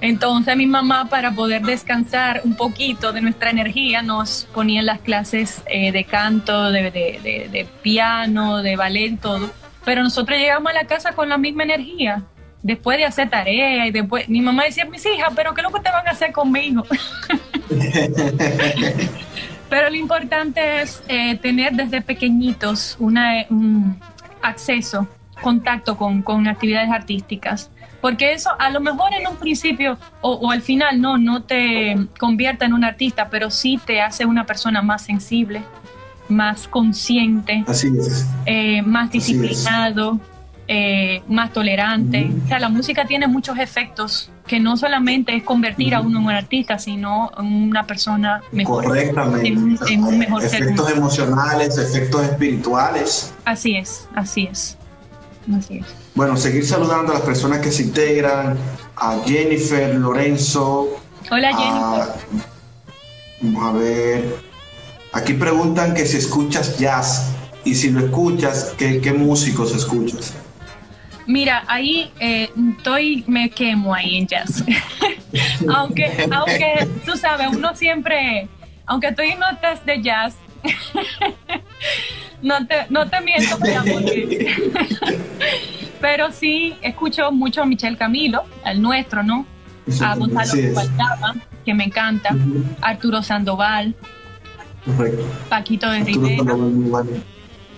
Entonces 0.00 0.56
mi 0.56 0.66
mamá, 0.66 1.08
para 1.08 1.32
poder 1.32 1.62
descansar 1.62 2.42
un 2.44 2.54
poquito 2.54 3.12
de 3.12 3.20
nuestra 3.20 3.50
energía, 3.50 4.00
nos 4.00 4.46
ponía 4.54 4.78
en 4.80 4.86
las 4.86 5.00
clases 5.00 5.60
eh, 5.66 5.90
de 5.90 6.04
canto, 6.04 6.70
de, 6.70 6.90
de- 6.92 7.20
de- 7.22 7.48
de 7.50 7.64
piano, 7.82 8.62
de 8.62 8.76
ballet, 8.76 9.18
todo. 9.20 9.50
Pero 9.84 10.02
nosotros 10.04 10.38
llegamos 10.38 10.70
a 10.70 10.74
la 10.74 10.84
casa 10.84 11.12
con 11.12 11.28
la 11.28 11.36
misma 11.36 11.64
energía. 11.64 12.22
Después 12.62 12.98
de 12.98 13.06
hacer 13.06 13.30
tarea 13.30 13.86
y 13.86 13.90
después, 13.90 14.28
mi 14.28 14.40
mamá 14.40 14.64
decía, 14.64 14.84
mis 14.84 15.04
hijas, 15.06 15.32
pero 15.34 15.52
¿qué 15.54 15.62
es 15.62 15.64
lo 15.64 15.72
que 15.72 15.80
te 15.82 15.90
van 15.90 16.06
a 16.06 16.10
hacer 16.10 16.30
conmigo? 16.32 16.84
Pero 19.70 19.90
lo 19.90 19.96
importante 19.96 20.80
es 20.80 21.02
eh, 21.08 21.36
tener 21.36 21.74
desde 21.74 22.00
pequeñitos 22.00 22.96
una, 22.98 23.44
un 23.50 24.00
acceso, 24.42 25.06
contacto 25.42 25.96
con, 25.96 26.22
con 26.22 26.46
actividades 26.48 26.90
artísticas. 26.90 27.70
Porque 28.00 28.32
eso 28.32 28.50
a 28.58 28.70
lo 28.70 28.80
mejor 28.80 29.12
en 29.12 29.26
un 29.26 29.36
principio 29.36 29.98
o, 30.20 30.32
o 30.34 30.50
al 30.52 30.62
final 30.62 31.00
no, 31.00 31.18
no 31.18 31.42
te 31.42 31.96
convierta 32.18 32.64
en 32.64 32.72
un 32.72 32.84
artista, 32.84 33.28
pero 33.28 33.50
sí 33.50 33.80
te 33.84 34.00
hace 34.00 34.24
una 34.24 34.46
persona 34.46 34.82
más 34.82 35.02
sensible, 35.02 35.62
más 36.28 36.68
consciente, 36.68 37.64
Así 37.66 37.88
es. 37.98 38.26
eh, 38.46 38.82
más 38.82 39.08
Así 39.08 39.32
es. 39.44 39.66
Eh, 40.68 41.22
más 41.28 41.52
tolerante. 41.52 42.26
Ujú. 42.30 42.44
O 42.44 42.48
sea, 42.48 42.58
la 42.58 42.68
música 42.68 43.06
tiene 43.06 43.26
muchos 43.26 43.58
efectos 43.58 44.30
que 44.46 44.60
no 44.60 44.76
solamente 44.76 45.34
es 45.34 45.42
convertir 45.42 45.94
a 45.94 46.00
uno 46.00 46.18
en 46.20 46.26
un 46.26 46.30
artista, 46.32 46.78
sino 46.78 47.30
en 47.38 47.46
una 47.70 47.86
persona 47.86 48.42
mejor. 48.52 48.84
Correctamente. 48.84 49.48
En 49.48 49.58
un- 49.58 49.78
en 49.88 50.04
un 50.04 50.18
mejor 50.18 50.42
ser 50.42 50.62
efectos 50.62 50.86
humano. 50.86 50.96
emocionales, 51.06 51.78
efectos 51.78 52.22
espirituales. 52.24 53.32
Así 53.44 53.76
es, 53.76 54.06
así 54.14 54.48
es. 54.50 54.76
Así 55.56 55.78
es. 55.78 55.86
Bueno, 56.14 56.36
seguir 56.36 56.66
saludando 56.66 57.12
a 57.12 57.14
las 57.16 57.22
personas 57.24 57.60
que 57.60 57.72
se 57.72 57.82
integran, 57.84 58.56
a 58.96 59.18
Jennifer, 59.24 59.94
Lorenzo, 59.94 60.88
Hola 61.30 61.48
a- 61.50 61.56
Jennifer. 61.56 62.44
vamos 63.40 63.62
a 63.64 63.72
ver. 63.78 64.36
Aquí 65.12 65.32
preguntan 65.34 65.94
que 65.94 66.04
si 66.04 66.18
escuchas 66.18 66.78
jazz 66.78 67.30
y 67.64 67.74
si 67.74 67.90
lo 67.90 68.00
escuchas, 68.00 68.74
¿qué, 68.76 69.00
qué 69.00 69.12
músicos 69.14 69.74
escuchas? 69.74 70.34
Mira, 71.28 71.62
ahí 71.66 72.10
eh, 72.20 72.50
estoy, 72.78 73.22
me 73.26 73.50
quemo 73.50 73.94
ahí 73.94 74.16
en 74.16 74.26
jazz. 74.26 74.64
aunque, 75.74 76.26
aunque 76.32 76.88
tú 77.04 77.18
sabes, 77.18 77.48
uno 77.54 77.76
siempre, 77.76 78.48
aunque 78.86 79.08
estoy 79.08 79.28
en 79.28 79.38
notas 79.38 79.84
de 79.84 80.02
jazz, 80.02 80.36
no 82.42 82.66
te, 82.66 82.86
no 82.88 83.10
te 83.10 83.20
miento, 83.20 83.58
pero 86.00 86.32
sí 86.32 86.74
escucho 86.80 87.30
mucho 87.30 87.62
a 87.62 87.66
Michel 87.66 87.98
Camilo, 87.98 88.44
al 88.64 88.80
nuestro, 88.80 89.22
¿no? 89.22 89.44
A 90.00 90.14
Gonzalo. 90.16 90.72
Gualdama, 90.72 91.36
que 91.62 91.74
me 91.74 91.84
encanta, 91.84 92.34
Arturo 92.80 93.22
Sandoval, 93.22 93.94
Correcto. 94.96 95.24
Paquito 95.50 95.90
de 95.90 95.98
Arturo 95.98 96.26
Rivera, 96.26 96.44
Sandoval. 96.44 97.06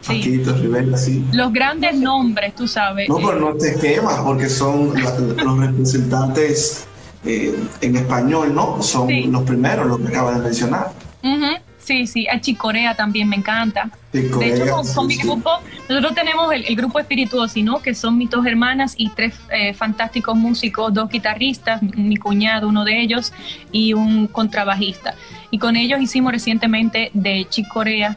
Sí. 0.00 0.14
Paquito, 0.18 0.54
Rivera, 0.56 0.96
sí. 0.96 1.24
los 1.32 1.52
grandes 1.52 1.94
nombres, 1.96 2.54
tú 2.54 2.66
sabes. 2.66 3.08
No, 3.08 3.18
eh, 3.18 3.22
pero 3.26 3.38
no 3.40 3.54
te 3.54 3.74
quemas 3.78 4.14
porque 4.20 4.48
son 4.48 4.94
los 4.94 5.58
representantes 5.58 6.86
eh, 7.24 7.54
en 7.82 7.96
español, 7.96 8.54
¿no? 8.54 8.82
Son 8.82 9.08
Sí. 9.08 9.24
los 9.24 9.42
primeros, 9.42 9.86
los 9.86 10.00
que 10.00 10.08
acabas 10.08 10.36
de 10.36 10.42
mencionar. 10.42 10.92
Ujú, 11.22 11.56
Sí, 11.82 12.06
sí, 12.06 12.28
a 12.28 12.38
Chicorea 12.40 12.94
también 12.94 13.28
me 13.28 13.36
encanta. 13.36 13.90
Sí, 14.12 14.20
De 14.20 14.54
hecho, 14.54 14.70
con, 14.70 14.84
sí, 14.84 14.94
con 14.94 15.06
mi 15.06 15.14
sí. 15.14 15.22
grupo, 15.22 15.50
nosotros 15.88 16.14
tenemos 16.14 16.52
el, 16.52 16.64
el 16.66 16.76
grupo 16.76 16.98
Espirituosi, 16.98 17.62
¿no? 17.62 17.80
Que 17.80 17.94
son 17.94 18.16
mis 18.18 18.28
dos 18.30 18.44
hermanas 18.46 18.94
y 18.96 19.08
tres 19.10 19.34
eh, 19.50 19.72
fantásticos 19.74 20.36
músicos, 20.36 20.92
dos 20.94 21.08
guitarristas, 21.08 21.82
mi, 21.82 21.90
mi 22.02 22.16
cuñado, 22.16 22.68
uno 22.68 22.84
de 22.84 23.00
ellos, 23.00 23.32
y 23.72 23.94
un 23.94 24.26
contrabajista. 24.28 25.14
Y 25.50 25.58
con 25.58 25.74
ellos 25.74 26.00
hicimos 26.00 26.32
recientemente 26.32 27.10
de 27.14 27.46
Chicorea 27.48 28.16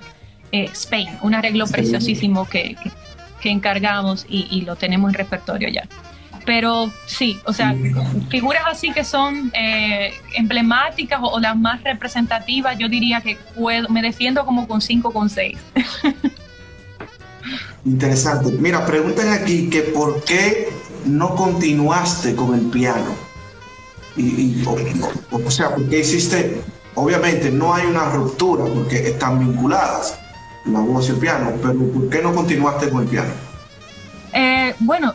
eh, 0.53 0.69
Spain, 0.71 1.09
un 1.21 1.35
arreglo 1.35 1.67
Sí. 1.67 1.73
preciosísimo 1.73 2.45
que, 2.47 2.75
que, 2.81 2.89
que 3.41 3.49
encargamos 3.49 4.25
y, 4.29 4.47
y 4.49 4.61
lo 4.61 4.77
tenemos 4.77 5.09
en 5.09 5.15
repertorio 5.15 5.67
ya. 5.67 5.83
Pero 6.45 6.91
sí, 7.05 7.39
o 7.45 7.53
sea, 7.53 7.73
figuras 8.29 8.63
así 8.67 8.91
que 8.91 9.03
son 9.05 9.49
eh, 9.55 10.13
emblemáticas 10.35 11.19
o, 11.21 11.27
o 11.27 11.39
las 11.39 11.55
más 11.57 11.81
representativas, 11.83 12.77
yo 12.77 12.89
diría 12.89 13.21
que 13.21 13.37
puedo, 13.55 13.87
me 13.89 14.01
defiendo 14.01 14.45
como 14.45 14.67
con 14.67 14.81
cinco, 14.81 15.11
con 15.11 15.29
seis. 15.29 15.57
Interesante. 17.85 18.51
Mira, 18.59 18.85
preguntan 18.85 19.29
aquí 19.33 19.69
que 19.69 19.81
por 19.81 20.23
qué 20.23 20.69
no 21.05 21.35
continuaste 21.35 22.35
con 22.35 22.53
el 22.55 22.65
piano. 22.67 23.13
Y, 24.15 24.21
y- 24.23 24.63
o, 24.65 24.75
o- 25.35 25.45
o 25.47 25.51
sea, 25.51 25.75
¿por 25.75 25.89
qué 25.89 25.99
hiciste? 25.99 26.61
Obviamente 26.95 27.51
no 27.51 27.73
hay 27.73 27.85
una 27.87 28.05
ruptura 28.11 28.65
porque 28.65 29.07
están 29.07 29.39
vinculadas 29.39 30.17
la 30.65 30.79
voz 30.79 31.09
y 31.09 31.11
el 31.11 31.17
piano, 31.17 31.51
pero 31.61 31.77
¿por 31.91 32.09
qué 32.09 32.21
no 32.21 32.33
continuaste 32.33 32.89
con 32.89 33.03
el 33.03 33.09
piano? 33.09 33.29
Eh, 34.33 34.73
bueno, 34.79 35.13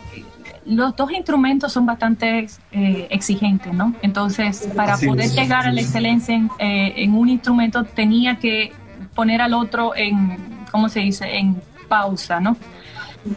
los 0.69 0.95
dos 0.95 1.11
instrumentos 1.11 1.73
son 1.73 1.85
bastante 1.85 2.47
eh, 2.71 3.07
exigentes, 3.09 3.73
¿no? 3.73 3.93
Entonces, 4.01 4.69
para 4.75 4.97
poder 4.97 5.29
llegar 5.31 5.65
a 5.65 5.71
la 5.71 5.81
excelencia 5.81 6.35
en, 6.35 6.49
eh, 6.59 6.93
en, 6.97 7.15
un 7.15 7.27
instrumento, 7.27 7.83
tenía 7.83 8.35
que 8.37 8.71
poner 9.15 9.41
al 9.41 9.55
otro 9.55 9.95
en, 9.95 10.37
¿cómo 10.71 10.87
se 10.87 10.99
dice?, 10.99 11.37
en 11.37 11.59
pausa, 11.87 12.39
¿no? 12.39 12.55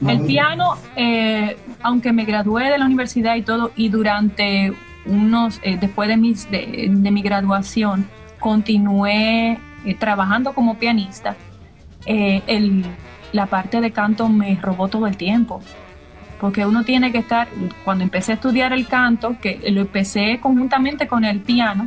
El 0.07 0.27
piano, 0.27 0.77
eh, 0.95 1.57
aunque 1.83 2.13
me 2.13 2.25
gradué 2.25 2.71
de 2.71 2.79
la 2.79 2.85
universidad 2.85 3.35
y 3.35 3.43
todo, 3.43 3.73
y 3.75 3.89
durante 3.89 4.73
unos, 5.07 5.61
después 5.63 6.09
de, 6.09 6.17
mis, 6.17 6.49
de, 6.51 6.89
de, 6.89 7.11
mi 7.11 7.23
graduación, 7.23 8.07
continué 8.39 9.59
trabajando 9.99 10.53
como 10.53 10.79
pianista, 10.79 11.35
el, 12.07 12.84
la 13.32 13.46
parte 13.46 13.80
de 13.80 13.90
canto 13.92 14.28
me 14.28 14.59
robó 14.61 14.88
todo 14.88 15.07
el 15.07 15.16
tiempo 15.16 15.62
porque 16.42 16.66
uno 16.66 16.82
tiene 16.82 17.12
que 17.12 17.18
estar, 17.18 17.46
cuando 17.84 18.03
empecé 18.03 18.32
a 18.32 18.34
estudiar 18.34 18.72
el 18.72 18.88
canto, 18.88 19.36
que 19.40 19.61
lo 19.70 19.82
empecé 19.82 20.40
conjuntamente 20.40 21.07
con 21.07 21.24
el 21.24 21.38
piano, 21.38 21.86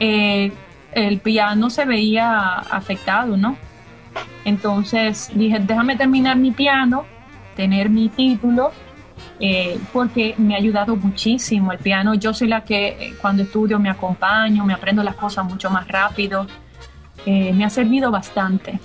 eh, 0.00 0.50
el 0.92 1.18
piano 1.20 1.68
se 1.68 1.84
veía 1.84 2.54
afectado, 2.54 3.36
¿no? 3.36 3.58
Entonces 4.46 5.30
dije, 5.34 5.58
déjame 5.58 5.96
terminar 5.96 6.38
mi 6.38 6.50
piano, 6.50 7.04
tener 7.56 7.90
mi 7.90 8.08
título, 8.08 8.72
eh, 9.38 9.78
porque 9.92 10.34
me 10.38 10.54
ha 10.54 10.56
ayudado 10.56 10.96
muchísimo. 10.96 11.70
El 11.70 11.78
piano, 11.78 12.14
yo 12.14 12.32
soy 12.32 12.48
la 12.48 12.64
que 12.64 12.86
eh, 12.88 13.14
cuando 13.20 13.42
estudio 13.42 13.78
me 13.78 13.90
acompaño, 13.90 14.64
me 14.64 14.72
aprendo 14.72 15.02
las 15.02 15.16
cosas 15.16 15.44
mucho 15.44 15.68
más 15.68 15.86
rápido. 15.86 16.46
me 17.26 17.64
ha 17.66 17.70
servido 17.70 18.10
bastante 18.10 18.80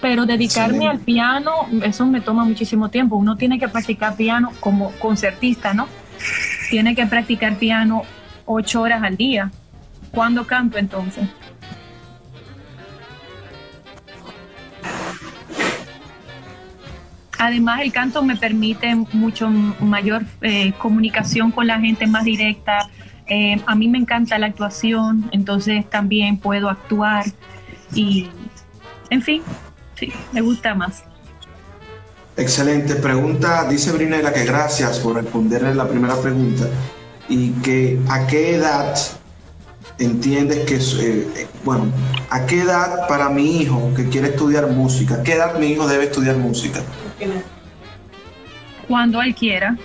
pero 0.00 0.26
dedicarme 0.26 0.88
al 0.88 1.00
piano, 1.00 1.52
eso 1.82 2.06
me 2.06 2.20
toma 2.20 2.44
muchísimo 2.44 2.88
tiempo. 2.88 3.16
Uno 3.16 3.36
tiene 3.36 3.58
que 3.58 3.68
practicar 3.68 4.16
piano 4.16 4.52
como 4.60 4.92
concertista, 4.92 5.74
¿no? 5.74 5.88
Tiene 6.70 6.94
que 6.94 7.06
practicar 7.06 7.56
piano 7.56 8.02
ocho 8.44 8.82
horas 8.82 9.02
al 9.02 9.16
día. 9.16 9.50
¿Cuándo 10.10 10.46
canto 10.46 10.78
entonces? 10.78 11.28
Además, 17.38 17.82
el 17.82 17.92
canto 17.92 18.22
me 18.22 18.34
permite 18.36 18.94
mucho 19.12 19.48
mayor 19.48 20.24
eh, 20.40 20.72
comunicación 20.72 21.52
con 21.52 21.68
la 21.68 21.78
gente 21.78 22.06
más 22.06 22.24
directa. 22.24 22.90
Eh, 23.28 23.60
a 23.64 23.74
mí 23.76 23.88
me 23.88 23.98
encanta 23.98 24.38
la 24.38 24.46
actuación, 24.46 25.28
entonces 25.32 25.88
también 25.88 26.38
puedo 26.38 26.68
actuar 26.68 27.26
y, 27.94 28.28
en 29.10 29.22
fin, 29.22 29.42
sí, 29.98 30.12
me 30.32 30.40
gusta 30.40 30.74
más. 30.74 31.04
Excelente 32.36 32.94
pregunta, 32.94 33.68
dice 33.68 33.90
Brinela 33.92 34.32
que 34.32 34.44
gracias 34.44 35.00
por 35.00 35.16
responderle 35.16 35.74
la 35.74 35.88
primera 35.88 36.16
pregunta 36.20 36.68
y 37.28 37.50
que 37.50 37.98
a 38.08 38.26
qué 38.26 38.54
edad 38.54 38.96
entiendes 39.98 40.64
que, 40.64 40.76
eh, 41.04 41.48
bueno, 41.64 41.92
a 42.30 42.46
qué 42.46 42.60
edad 42.60 43.08
para 43.08 43.28
mi 43.28 43.60
hijo 43.60 43.92
que 43.94 44.08
quiere 44.08 44.28
estudiar 44.28 44.68
música, 44.68 45.16
a 45.16 45.22
qué 45.22 45.34
edad 45.34 45.58
mi 45.58 45.66
hijo 45.72 45.88
debe 45.88 46.04
estudiar 46.04 46.36
música? 46.36 46.80
Cuando 48.86 49.20
él 49.20 49.34
quiera. 49.34 49.76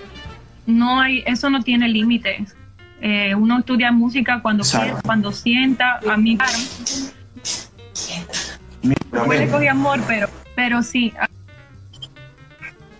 No 0.65 1.01
hay, 1.01 1.23
eso 1.25 1.49
no 1.49 1.61
tiene 1.61 1.89
límites. 1.89 2.55
Eh, 3.01 3.35
uno 3.35 3.59
estudia 3.59 3.91
música 3.91 4.41
cuando 4.41 4.63
quiera, 4.63 5.01
cuando 5.03 5.31
sienta. 5.31 5.99
A 6.09 6.15
mí, 6.15 6.37
no 8.83 9.25
le 9.25 9.47
cogí 9.49 9.67
amor, 9.67 9.99
pero, 10.07 10.27
pero 10.55 10.83
sí, 10.83 11.13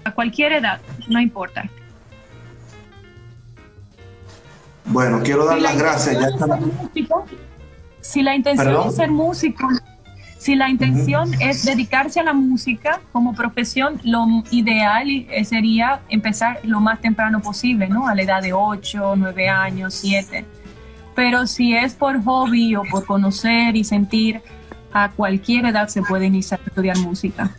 a, 0.06 0.12
cualquier 0.12 0.54
edad, 0.54 0.80
no 1.08 1.20
importa. 1.20 1.70
Bueno, 4.86 5.22
quiero 5.24 5.46
dar 5.46 5.62
las 5.62 5.78
gracias. 5.78 6.18
si 8.02 8.22
la 8.22 8.36
intención 8.36 8.88
es 8.88 8.96
ser 8.96 9.12
músico, 9.12 9.68
si 10.38 10.56
la 10.56 10.70
intención 10.70 11.32
es 11.40 11.64
dedicarse 11.64 12.20
a 12.20 12.24
la 12.24 12.34
música 12.34 13.00
como 13.14 13.34
profesión, 13.34 14.02
lo 14.04 14.26
ideal 14.52 15.08
sería 15.46 16.02
empezar 16.10 16.60
lo 16.64 16.82
más 16.82 17.00
temprano 17.00 17.40
posible, 17.40 17.88
¿no? 17.88 18.10
A 18.10 18.14
la 18.14 18.24
edad 18.24 18.42
de 18.42 18.52
8, 18.52 19.16
9 19.16 19.48
años, 19.48 19.94
7. 19.94 20.46
Pero 21.16 21.48
si 21.48 21.74
es 21.74 21.94
por 21.94 22.22
hobby 22.24 22.76
o 22.76 22.84
por 22.84 23.06
conocer 23.06 23.78
y 23.78 23.86
sentir, 23.86 24.42
a 24.94 25.12
cualquier 25.12 25.66
edad 25.66 25.88
se 25.88 26.02
puede 26.02 26.26
iniciar 26.26 26.60
a 26.64 26.68
estudiar 26.68 26.98
música. 26.98 27.52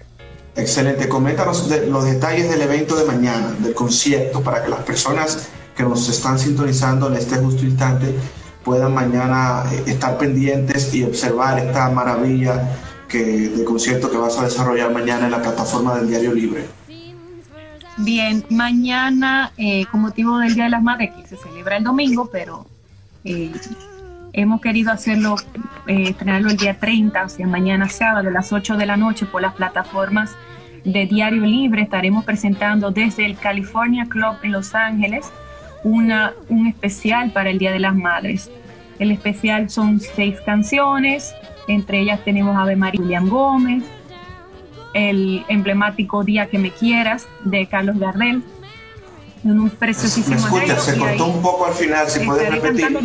Excelente. 0.57 1.09
Coméntanos 1.09 1.68
los 1.89 2.05
detalles 2.05 2.49
del 2.49 2.62
evento 2.62 2.95
de 2.97 3.05
mañana, 3.05 3.51
del 3.59 3.74
concierto, 3.74 4.41
para 4.41 4.62
que 4.62 4.70
las 4.70 4.80
personas 4.80 5.49
que 5.76 5.82
nos 5.82 6.09
están 6.09 6.39
sintonizando 6.39 7.09
en 7.09 7.14
este 7.14 7.37
justo 7.37 7.64
instante 7.64 8.14
puedan 8.64 8.95
mañana 8.95 9.64
eh, 9.72 9.82
estar 9.87 10.16
pendientes 10.16 10.95
y 10.95 11.03
observar 11.03 11.59
esta 11.59 11.91
maravilla 11.91 12.76
que, 13.09 13.49
de 13.49 13.64
concierto 13.64 14.11
que 14.11 14.16
vas 14.16 14.39
a 14.39 14.45
desarrollar 14.45 14.93
mañana 14.93 15.26
en 15.26 15.32
la 15.32 15.43
plataforma 15.43 15.97
del 15.97 16.09
Diario 16.09 16.32
Libre. 16.32 16.64
Bien, 17.99 18.45
mañana, 18.51 19.53
eh, 19.57 19.87
con 19.91 20.01
motivo 20.01 20.39
del 20.39 20.55
Día 20.55 20.64
de 20.64 20.70
las 20.70 20.82
Madres, 20.82 21.12
que 21.14 21.28
se 21.28 21.37
celebra 21.37 21.76
el 21.76 21.85
domingo, 21.85 22.28
pero 22.32 22.66
eh, 23.24 23.53
Hemos 24.37 24.61
querido 24.61 24.91
hacerlo, 24.91 25.37
eh, 25.87 26.09
estrenarlo 26.09 26.51
el 26.51 26.57
día 26.57 26.76
30, 26.80 27.24
o 27.24 27.28
sea, 27.28 27.47
mañana 27.47 27.89
sábado 27.89 28.28
a 28.28 28.32
las 28.32 28.53
8 28.53 28.76
de 28.76 28.85
la 28.85 28.97
noche 28.97 29.26
por 29.26 29.41
las 29.41 29.55
plataformas 29.55 30.32
de 30.85 31.07
Diario 31.07 31.43
Libre. 31.43 31.82
Estaremos 31.82 32.24
presentando 32.24 32.91
desde 32.91 33.26
el 33.26 33.37
California 33.37 34.07
Club 34.09 34.35
en 34.43 34.51
Los 34.51 34.74
Ángeles 34.74 35.30
una, 35.85 36.32
un 36.49 36.66
especial 36.66 37.30
para 37.30 37.51
el 37.51 37.59
Día 37.59 37.70
de 37.70 37.78
las 37.78 37.95
Madres. 37.95 38.51
El 38.99 39.12
especial 39.12 39.70
son 39.70 40.01
seis 40.01 40.37
canciones, 40.45 41.32
entre 41.68 42.01
ellas 42.01 42.18
tenemos 42.24 42.57
Ave 42.57 42.74
María 42.74 43.01
William 43.01 43.28
Gómez, 43.28 43.85
el 44.95 45.45
emblemático 45.47 46.24
Día 46.24 46.47
que 46.47 46.59
me 46.59 46.72
quieras 46.72 47.28
de 47.45 47.66
Carlos 47.68 48.01
Gardel, 48.01 48.43
en 49.45 49.61
un 49.61 49.70
preciosísimo 49.70 50.41
me 50.41 50.64
escucha, 50.64 50.80
se 50.80 50.99
cortó 50.99 51.26
un 51.26 51.41
poco 51.41 51.66
al 51.66 51.74
final, 51.74 52.09
si 52.09 52.24
puedes 52.26 52.51
repetir. 52.51 52.99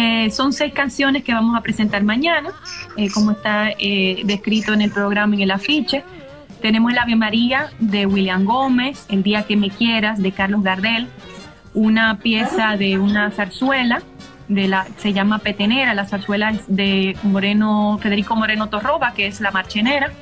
Eh, 0.00 0.30
son 0.30 0.52
seis 0.52 0.72
canciones 0.72 1.24
que 1.24 1.34
vamos 1.34 1.56
a 1.56 1.60
presentar 1.60 2.04
mañana, 2.04 2.50
eh, 2.96 3.10
como 3.10 3.32
está 3.32 3.70
eh, 3.70 4.22
descrito 4.24 4.72
en 4.72 4.80
el 4.82 4.92
programa 4.92 5.34
en 5.34 5.40
el 5.40 5.50
afiche. 5.50 6.04
Tenemos 6.62 6.92
el 6.92 6.98
Ave 6.98 7.16
María 7.16 7.70
de 7.80 8.06
William 8.06 8.44
Gómez, 8.44 9.06
El 9.08 9.24
Día 9.24 9.42
que 9.42 9.56
Me 9.56 9.70
Quieras 9.70 10.22
de 10.22 10.30
Carlos 10.30 10.62
Gardel, 10.62 11.08
una 11.74 12.18
pieza 12.20 12.76
de 12.76 12.96
una 12.96 13.32
zarzuela, 13.32 14.00
de 14.46 14.68
la, 14.68 14.86
se 14.98 15.12
llama 15.12 15.40
Petenera, 15.40 15.94
la 15.94 16.06
zarzuela 16.06 16.50
es 16.50 16.62
de 16.68 17.16
Moreno, 17.24 17.98
Federico 18.00 18.36
Moreno 18.36 18.68
Torroba, 18.68 19.14
que 19.14 19.26
es 19.26 19.40
la 19.40 19.50
marchenera. 19.50 20.12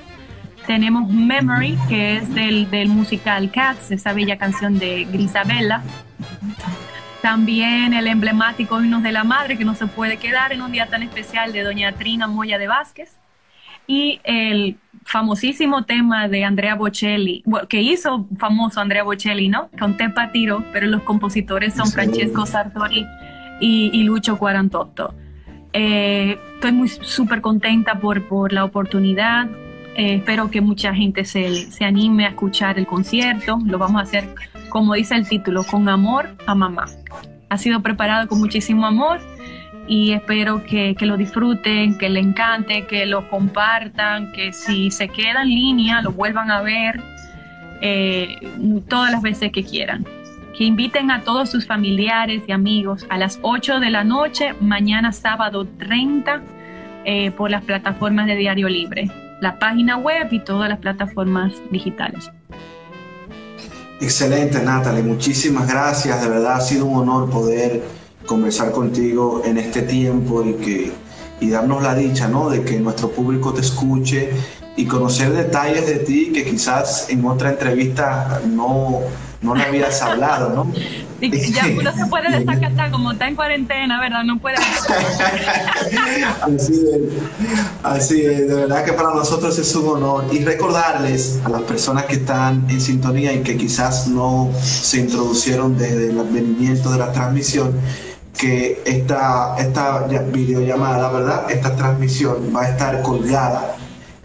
Tenemos 0.66 1.10
Memory, 1.10 1.76
que 1.86 2.16
es 2.16 2.34
del, 2.34 2.70
del 2.70 2.88
musical 2.88 3.50
Cats, 3.50 3.90
esa 3.90 4.14
bella 4.14 4.38
canción 4.38 4.78
de 4.78 5.04
Grisabella. 5.04 5.82
También 7.26 7.92
el 7.92 8.06
emblemático 8.06 8.80
Himnos 8.80 9.02
de 9.02 9.10
la 9.10 9.24
Madre, 9.24 9.58
que 9.58 9.64
no 9.64 9.74
se 9.74 9.88
puede 9.88 10.16
quedar 10.16 10.52
en 10.52 10.62
un 10.62 10.70
día 10.70 10.86
tan 10.86 11.02
especial 11.02 11.52
de 11.52 11.64
doña 11.64 11.90
Trina 11.90 12.28
Moya 12.28 12.56
de 12.56 12.68
Vázquez. 12.68 13.18
Y 13.88 14.20
el 14.22 14.78
famosísimo 15.04 15.82
tema 15.82 16.28
de 16.28 16.44
Andrea 16.44 16.76
Bocelli, 16.76 17.42
que 17.68 17.82
hizo 17.82 18.28
famoso 18.38 18.80
Andrea 18.80 19.02
Bocelli, 19.02 19.48
¿no? 19.48 19.70
Con 19.76 19.96
Te 19.96 20.08
Patiro, 20.08 20.62
pero 20.72 20.86
los 20.86 21.02
compositores 21.02 21.74
son 21.74 21.90
Francesco 21.90 22.46
Sartori 22.46 23.04
y, 23.60 24.04
Lucho 24.04 24.38
Cuarantotto. 24.38 25.12
Eh, 25.72 26.38
estoy 26.54 26.70
muy 26.70 26.88
súper 26.88 27.40
contenta 27.40 27.98
por, 27.98 28.22
por 28.28 28.52
la 28.52 28.64
oportunidad. 28.64 29.48
Eh, 29.96 30.14
espero 30.18 30.48
que 30.48 30.60
mucha 30.60 30.94
gente 30.94 31.24
se, 31.24 31.72
se 31.72 31.84
anime 31.84 32.24
a 32.26 32.28
escuchar 32.28 32.78
el 32.78 32.86
concierto. 32.86 33.58
Lo 33.64 33.78
vamos 33.78 33.98
a 33.98 34.04
hacer, 34.04 34.32
como 34.68 34.94
dice 34.94 35.14
el 35.14 35.28
título, 35.28 35.64
con 35.64 35.88
amor 35.88 36.28
a 36.46 36.54
mamá 36.54 36.86
ha 37.48 37.58
sido 37.58 37.80
preparado 37.80 38.28
con 38.28 38.38
muchísimo 38.38 38.86
amor 38.86 39.20
y 39.88 40.12
espero 40.12 40.64
que, 40.64 40.96
lo 41.00 41.16
disfruten, 41.16 41.96
que 41.96 42.08
le 42.08 42.20
encante, 42.20 42.86
que 42.86 43.06
lo 43.06 43.28
compartan, 43.28 44.32
que 44.32 44.52
si 44.52 44.90
se 44.90 45.08
queda 45.08 45.42
en 45.42 45.48
línea 45.48 46.02
lo 46.02 46.10
vuelvan 46.10 46.50
a 46.50 46.60
ver 46.60 47.00
eh, 47.80 48.36
todas 48.88 49.12
las 49.12 49.22
veces 49.22 49.52
que 49.52 49.62
quieran. 49.62 50.04
Que 50.56 50.64
inviten 50.64 51.10
a 51.10 51.20
todos 51.20 51.50
sus 51.50 51.66
familiares 51.66 52.42
y 52.48 52.52
amigos 52.52 53.06
a 53.10 53.18
las 53.18 53.38
8 53.42 53.78
de 53.78 53.90
la 53.90 54.04
noche, 54.04 54.54
mañana 54.60 55.12
sábado 55.12 55.66
30, 55.78 56.42
eh, 57.04 57.30
por 57.30 57.50
las 57.50 57.62
plataformas 57.62 58.26
de 58.26 58.36
Diario 58.36 58.68
Libre, 58.68 59.10
la 59.40 59.58
página 59.58 59.98
web 59.98 60.28
y 60.32 60.40
todas 60.40 60.68
las 60.68 60.78
plataformas 60.78 61.52
digitales. 61.70 62.32
Excelente, 64.00 64.62
Natalie. 64.62 65.02
Muchísimas 65.02 65.66
gracias. 65.68 66.20
De 66.20 66.28
verdad 66.28 66.56
ha 66.56 66.60
sido 66.60 66.86
un 66.86 66.98
honor 66.98 67.30
poder 67.30 67.82
conversar 68.26 68.72
contigo 68.72 69.42
en 69.44 69.56
este 69.56 69.82
tiempo 69.82 70.44
y 70.44 70.54
que 70.54 70.92
y 71.40 71.50
darnos 71.50 71.82
la 71.82 71.94
dicha, 71.94 72.28
¿no? 72.28 72.48
De 72.48 72.62
que 72.62 72.78
nuestro 72.78 73.10
público 73.10 73.52
te 73.52 73.60
escuche 73.60 74.30
y 74.76 74.86
conocer 74.86 75.32
detalles 75.32 75.86
de 75.86 75.96
ti 75.96 76.32
que 76.32 76.44
quizás 76.44 77.10
en 77.10 77.24
otra 77.24 77.50
entrevista 77.50 78.40
no, 78.46 79.00
no 79.42 79.54
le 79.54 79.62
habías 79.64 80.00
hablado, 80.02 80.50
¿no? 80.50 80.72
ya 81.20 81.66
uno 81.78 81.92
se 81.92 82.06
puede 82.06 82.30
desacatar 82.30 82.90
como 82.90 83.12
está 83.12 83.28
en 83.28 83.36
cuarentena, 83.36 84.00
¿verdad? 84.00 84.24
No 84.24 84.38
puede. 84.38 84.56
así 86.42 86.72
es, 86.72 87.00
así 87.82 88.20
es, 88.22 88.48
de 88.48 88.54
verdad 88.54 88.84
que 88.84 88.92
para 88.92 89.14
nosotros 89.14 89.58
es 89.58 89.74
un 89.74 89.88
honor 89.88 90.26
y 90.32 90.44
recordarles 90.44 91.40
a 91.44 91.48
las 91.48 91.62
personas 91.62 92.04
que 92.04 92.14
están 92.16 92.66
en 92.68 92.80
sintonía 92.80 93.32
y 93.32 93.42
que 93.42 93.56
quizás 93.56 94.08
no 94.08 94.50
se 94.62 95.00
introducieron 95.00 95.76
desde 95.76 96.10
el 96.10 96.18
advenimiento 96.18 96.90
de 96.90 96.98
la 96.98 97.12
transmisión 97.12 97.74
que 98.36 98.82
esta, 98.84 99.56
esta 99.58 100.06
videollamada, 100.30 101.10
¿verdad? 101.10 101.50
Esta 101.50 101.74
transmisión 101.74 102.52
va 102.54 102.64
a 102.64 102.68
estar 102.68 103.00
colgada 103.02 103.76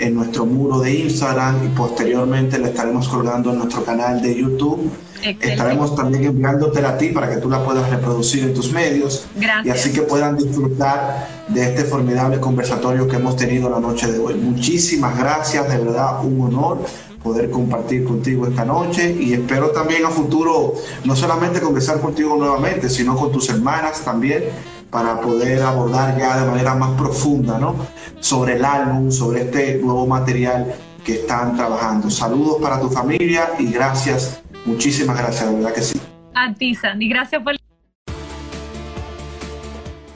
en 0.02 0.16
nuestro 0.16 0.46
muro 0.46 0.80
de 0.80 0.94
Instagram 0.94 1.66
y 1.66 1.70
posteriormente 1.70 2.58
la 2.58 2.70
estaremos 2.70 3.08
colgando 3.08 3.52
en 3.52 3.60
nuestro 3.60 3.84
canal 3.84 4.22
de 4.22 4.36
YouTube. 4.36 4.92
Estaremos 5.22 5.96
también 5.96 6.24
enviándote 6.24 6.84
a 6.84 6.98
ti 6.98 7.10
para 7.10 7.30
que 7.30 7.38
tú 7.38 7.48
la 7.48 7.64
puedas 7.64 7.88
reproducir 7.92 8.44
en 8.44 8.56
tus 8.56 8.72
medios 8.72 9.28
y 9.64 9.70
así 9.70 9.94
que 9.94 10.02
puedan 10.02 10.36
disfrutar 10.36 11.28
de 11.48 11.62
este 11.62 11.84
formidable 11.84 12.40
conversatorio 12.40 13.08
que 13.08 13.18
hemos 13.18 13.36
tenido 13.36 13.70
la 13.70 13.80
noche 13.80 14.12
de 14.12 14.18
hoy. 14.18 14.34
Muchísimas 14.34 15.16
gracias, 15.18 15.70
de 15.70 15.78
verdad, 15.78 16.26
un 16.26 16.42
honor 16.42 16.80
poder 17.22 17.52
compartir 17.52 18.04
contigo 18.04 18.48
esta 18.48 18.66
noche 18.66 19.16
y 19.20 19.34
espero 19.34 19.70
también 19.70 20.04
a 20.06 20.10
futuro 20.10 20.74
no 21.06 21.16
solamente 21.16 21.62
conversar 21.62 22.02
contigo 22.02 22.36
nuevamente, 22.36 22.90
sino 22.90 23.16
con 23.16 23.32
tus 23.32 23.48
hermanas 23.50 24.02
también 24.04 24.46
para 24.92 25.22
poder 25.22 25.64
abordar 25.64 26.18
ya 26.20 26.42
de 26.42 26.46
manera 26.52 26.76
más 26.76 26.92
profunda 27.00 27.58
¿no? 27.58 27.76
sobre 28.20 28.58
el 28.58 28.66
álbum, 28.66 29.10
sobre 29.10 29.44
este 29.44 29.78
nuevo 29.78 30.06
material 30.06 30.76
que 31.06 31.14
están 31.14 31.56
trabajando. 31.56 32.10
Saludos 32.10 32.58
para 32.62 32.80
tu 32.80 32.90
familia 32.90 33.52
y 33.58 33.72
gracias, 33.72 34.42
muchísimas 34.66 35.18
gracias, 35.18 35.50
de 35.50 35.56
verdad 35.56 35.74
que 35.74 35.82
sí. 35.82 36.02
A 36.36 36.54
ti, 36.54 36.76
Sandy, 36.76 37.10
gracias 37.10 37.42
por... 37.42 37.56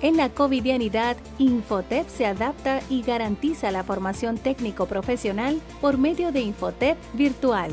En 0.01 0.17
la 0.17 0.29
covidianidad, 0.29 1.17
Infotep 1.39 2.07
se 2.09 2.27
adapta 2.27 2.81
y 2.89 3.01
garantiza 3.01 3.71
la 3.71 3.83
formación 3.83 4.37
técnico-profesional 4.37 5.59
por 5.81 5.97
medio 5.97 6.31
de 6.31 6.41
Infotep 6.41 6.97
virtual. 7.13 7.71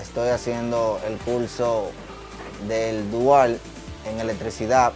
Estoy 0.00 0.30
haciendo 0.30 0.98
el 1.06 1.18
curso 1.18 1.90
del 2.66 3.08
dual 3.12 3.60
en 4.10 4.18
electricidad 4.18 4.92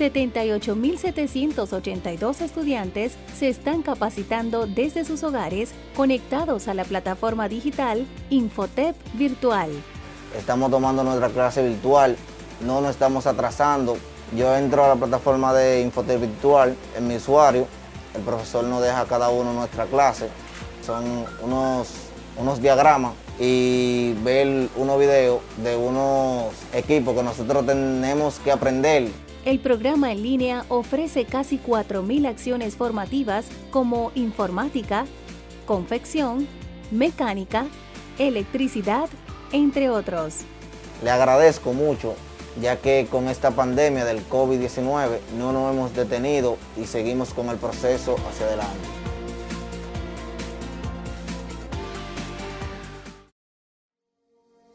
78.782 0.00 2.40
estudiantes 2.40 3.12
se 3.38 3.50
están 3.50 3.82
capacitando 3.82 4.66
desde 4.66 5.04
sus 5.04 5.22
hogares 5.22 5.72
conectados 5.94 6.68
a 6.68 6.74
la 6.74 6.84
plataforma 6.84 7.50
digital 7.50 8.06
Infotep 8.30 8.96
Virtual. 9.12 9.68
Estamos 10.38 10.70
tomando 10.70 11.04
nuestra 11.04 11.28
clase 11.28 11.68
virtual, 11.68 12.16
no 12.64 12.80
nos 12.80 12.92
estamos 12.92 13.26
atrasando. 13.26 13.98
Yo 14.34 14.56
entro 14.56 14.82
a 14.84 14.88
la 14.88 14.96
plataforma 14.96 15.52
de 15.52 15.82
Infotep 15.82 16.18
Virtual 16.20 16.74
en 16.96 17.06
mi 17.06 17.16
usuario, 17.16 17.66
el 18.14 18.22
profesor 18.22 18.64
nos 18.64 18.80
deja 18.80 19.02
a 19.02 19.04
cada 19.04 19.28
uno 19.28 19.52
nuestra 19.52 19.84
clase, 19.84 20.30
son 20.86 21.26
unos, 21.42 21.88
unos 22.38 22.62
diagramas 22.62 23.12
y 23.38 24.14
ver 24.22 24.70
unos 24.76 24.98
videos 24.98 25.42
de 25.62 25.76
unos 25.76 26.54
equipos 26.72 27.14
que 27.14 27.22
nosotros 27.22 27.66
tenemos 27.66 28.38
que 28.38 28.50
aprender 28.50 29.10
el 29.44 29.58
programa 29.58 30.12
en 30.12 30.22
línea 30.22 30.64
ofrece 30.68 31.24
casi 31.24 31.58
4.000 31.58 32.28
acciones 32.28 32.76
formativas 32.76 33.46
como 33.70 34.12
informática, 34.14 35.06
confección, 35.66 36.46
mecánica, 36.90 37.66
electricidad, 38.18 39.08
entre 39.52 39.88
otros. 39.88 40.40
Le 41.02 41.10
agradezco 41.10 41.72
mucho, 41.72 42.14
ya 42.60 42.76
que 42.76 43.06
con 43.10 43.28
esta 43.28 43.52
pandemia 43.52 44.04
del 44.04 44.28
COVID-19 44.28 45.20
no 45.38 45.52
nos 45.52 45.72
hemos 45.72 45.94
detenido 45.94 46.58
y 46.76 46.84
seguimos 46.84 47.32
con 47.32 47.48
el 47.48 47.56
proceso 47.56 48.16
hacia 48.28 48.46
adelante. 48.46 48.88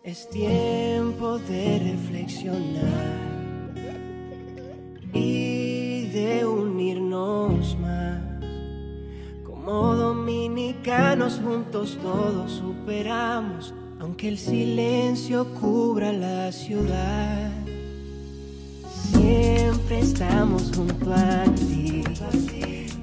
Es 0.03 0.29
tiempo 0.29 1.39
de 1.39 1.93
reflexionar 1.93 3.44
y 5.15 6.07
de 6.07 6.45
unirnos 6.45 7.77
más. 7.79 8.21
Como 9.45 9.95
dominicanos 9.95 11.39
juntos 11.43 11.97
todos 12.01 12.51
superamos, 12.51 13.73
aunque 13.99 14.27
el 14.27 14.37
silencio 14.37 15.45
cubra 15.55 16.11
la 16.11 16.51
ciudad. 16.51 17.51
Siempre 19.13 19.99
estamos 19.99 20.71
junto 20.75 21.13
a 21.13 21.43
ti, 21.55 22.03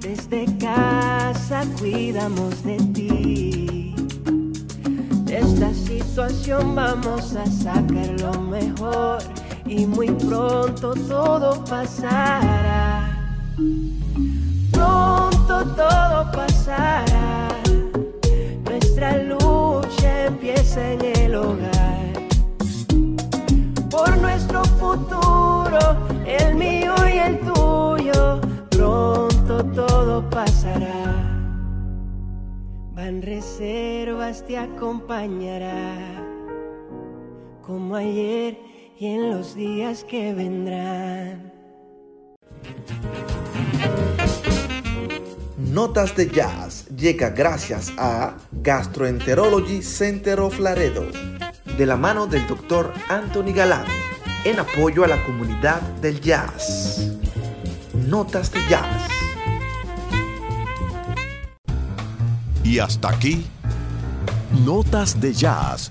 desde 0.01 0.45
casa 0.59 1.65
cuidamos 1.79 2.63
de 2.63 2.77
ti. 2.95 3.95
De 5.25 5.39
esta 5.39 5.73
situación 5.73 6.75
vamos 6.75 7.35
a 7.35 7.47
sacar 7.47 8.21
lo 8.21 8.41
mejor 8.43 8.62
y 9.73 9.87
muy 9.87 10.09
pronto 10.11 10.93
todo 11.09 11.64
pasará. 11.64 13.09
Pronto 14.70 15.64
todo 15.75 16.31
pasará. 16.31 17.49
Nuestra 18.68 19.16
lucha 19.16 20.27
empieza 20.27 20.93
en 20.93 21.01
el 21.16 21.35
hogar. 21.35 22.12
Por 23.91 24.18
nuestro 24.18 24.62
futuro, 24.81 25.79
el 26.27 26.55
mío 26.55 26.95
y 27.09 27.18
el 27.18 27.39
tuyo, 27.41 28.41
pronto 28.70 29.64
todo 29.75 30.29
pasará. 30.29 31.14
Van 32.95 33.23
reservas 33.23 34.45
te 34.47 34.59
acompañará 34.59 35.97
como 37.62 37.97
ayer 37.97 38.72
y 39.03 39.07
en 39.07 39.31
los 39.33 39.57
días 39.57 40.05
que 40.05 40.33
vendrán. 40.33 41.53
Notas 45.59 46.15
de 46.15 46.31
Jazz 46.31 46.87
llega 46.97 47.31
gracias 47.31 47.93
a 47.99 48.37
Gastroenterology 48.53 49.83
Center 49.83 50.39
of 50.39 50.61
Laredo, 50.61 51.05
de 51.77 51.85
la 51.85 51.97
mano 51.97 52.29
del 52.29 52.47
doctor 52.47 52.93
Anthony 53.09 53.53
Galán, 53.53 53.87
en 54.45 54.61
apoyo 54.61 55.03
a 55.03 55.09
la 55.09 55.21
comunidad 55.25 55.81
del 56.01 56.21
jazz. 56.21 57.11
Notas 58.07 58.53
de 58.53 58.61
Jazz. 58.71 59.09
Y 62.63 62.79
hasta 62.79 63.09
aquí, 63.09 63.45
Notas 64.65 65.21
de 65.21 65.33
Jazz 65.33 65.91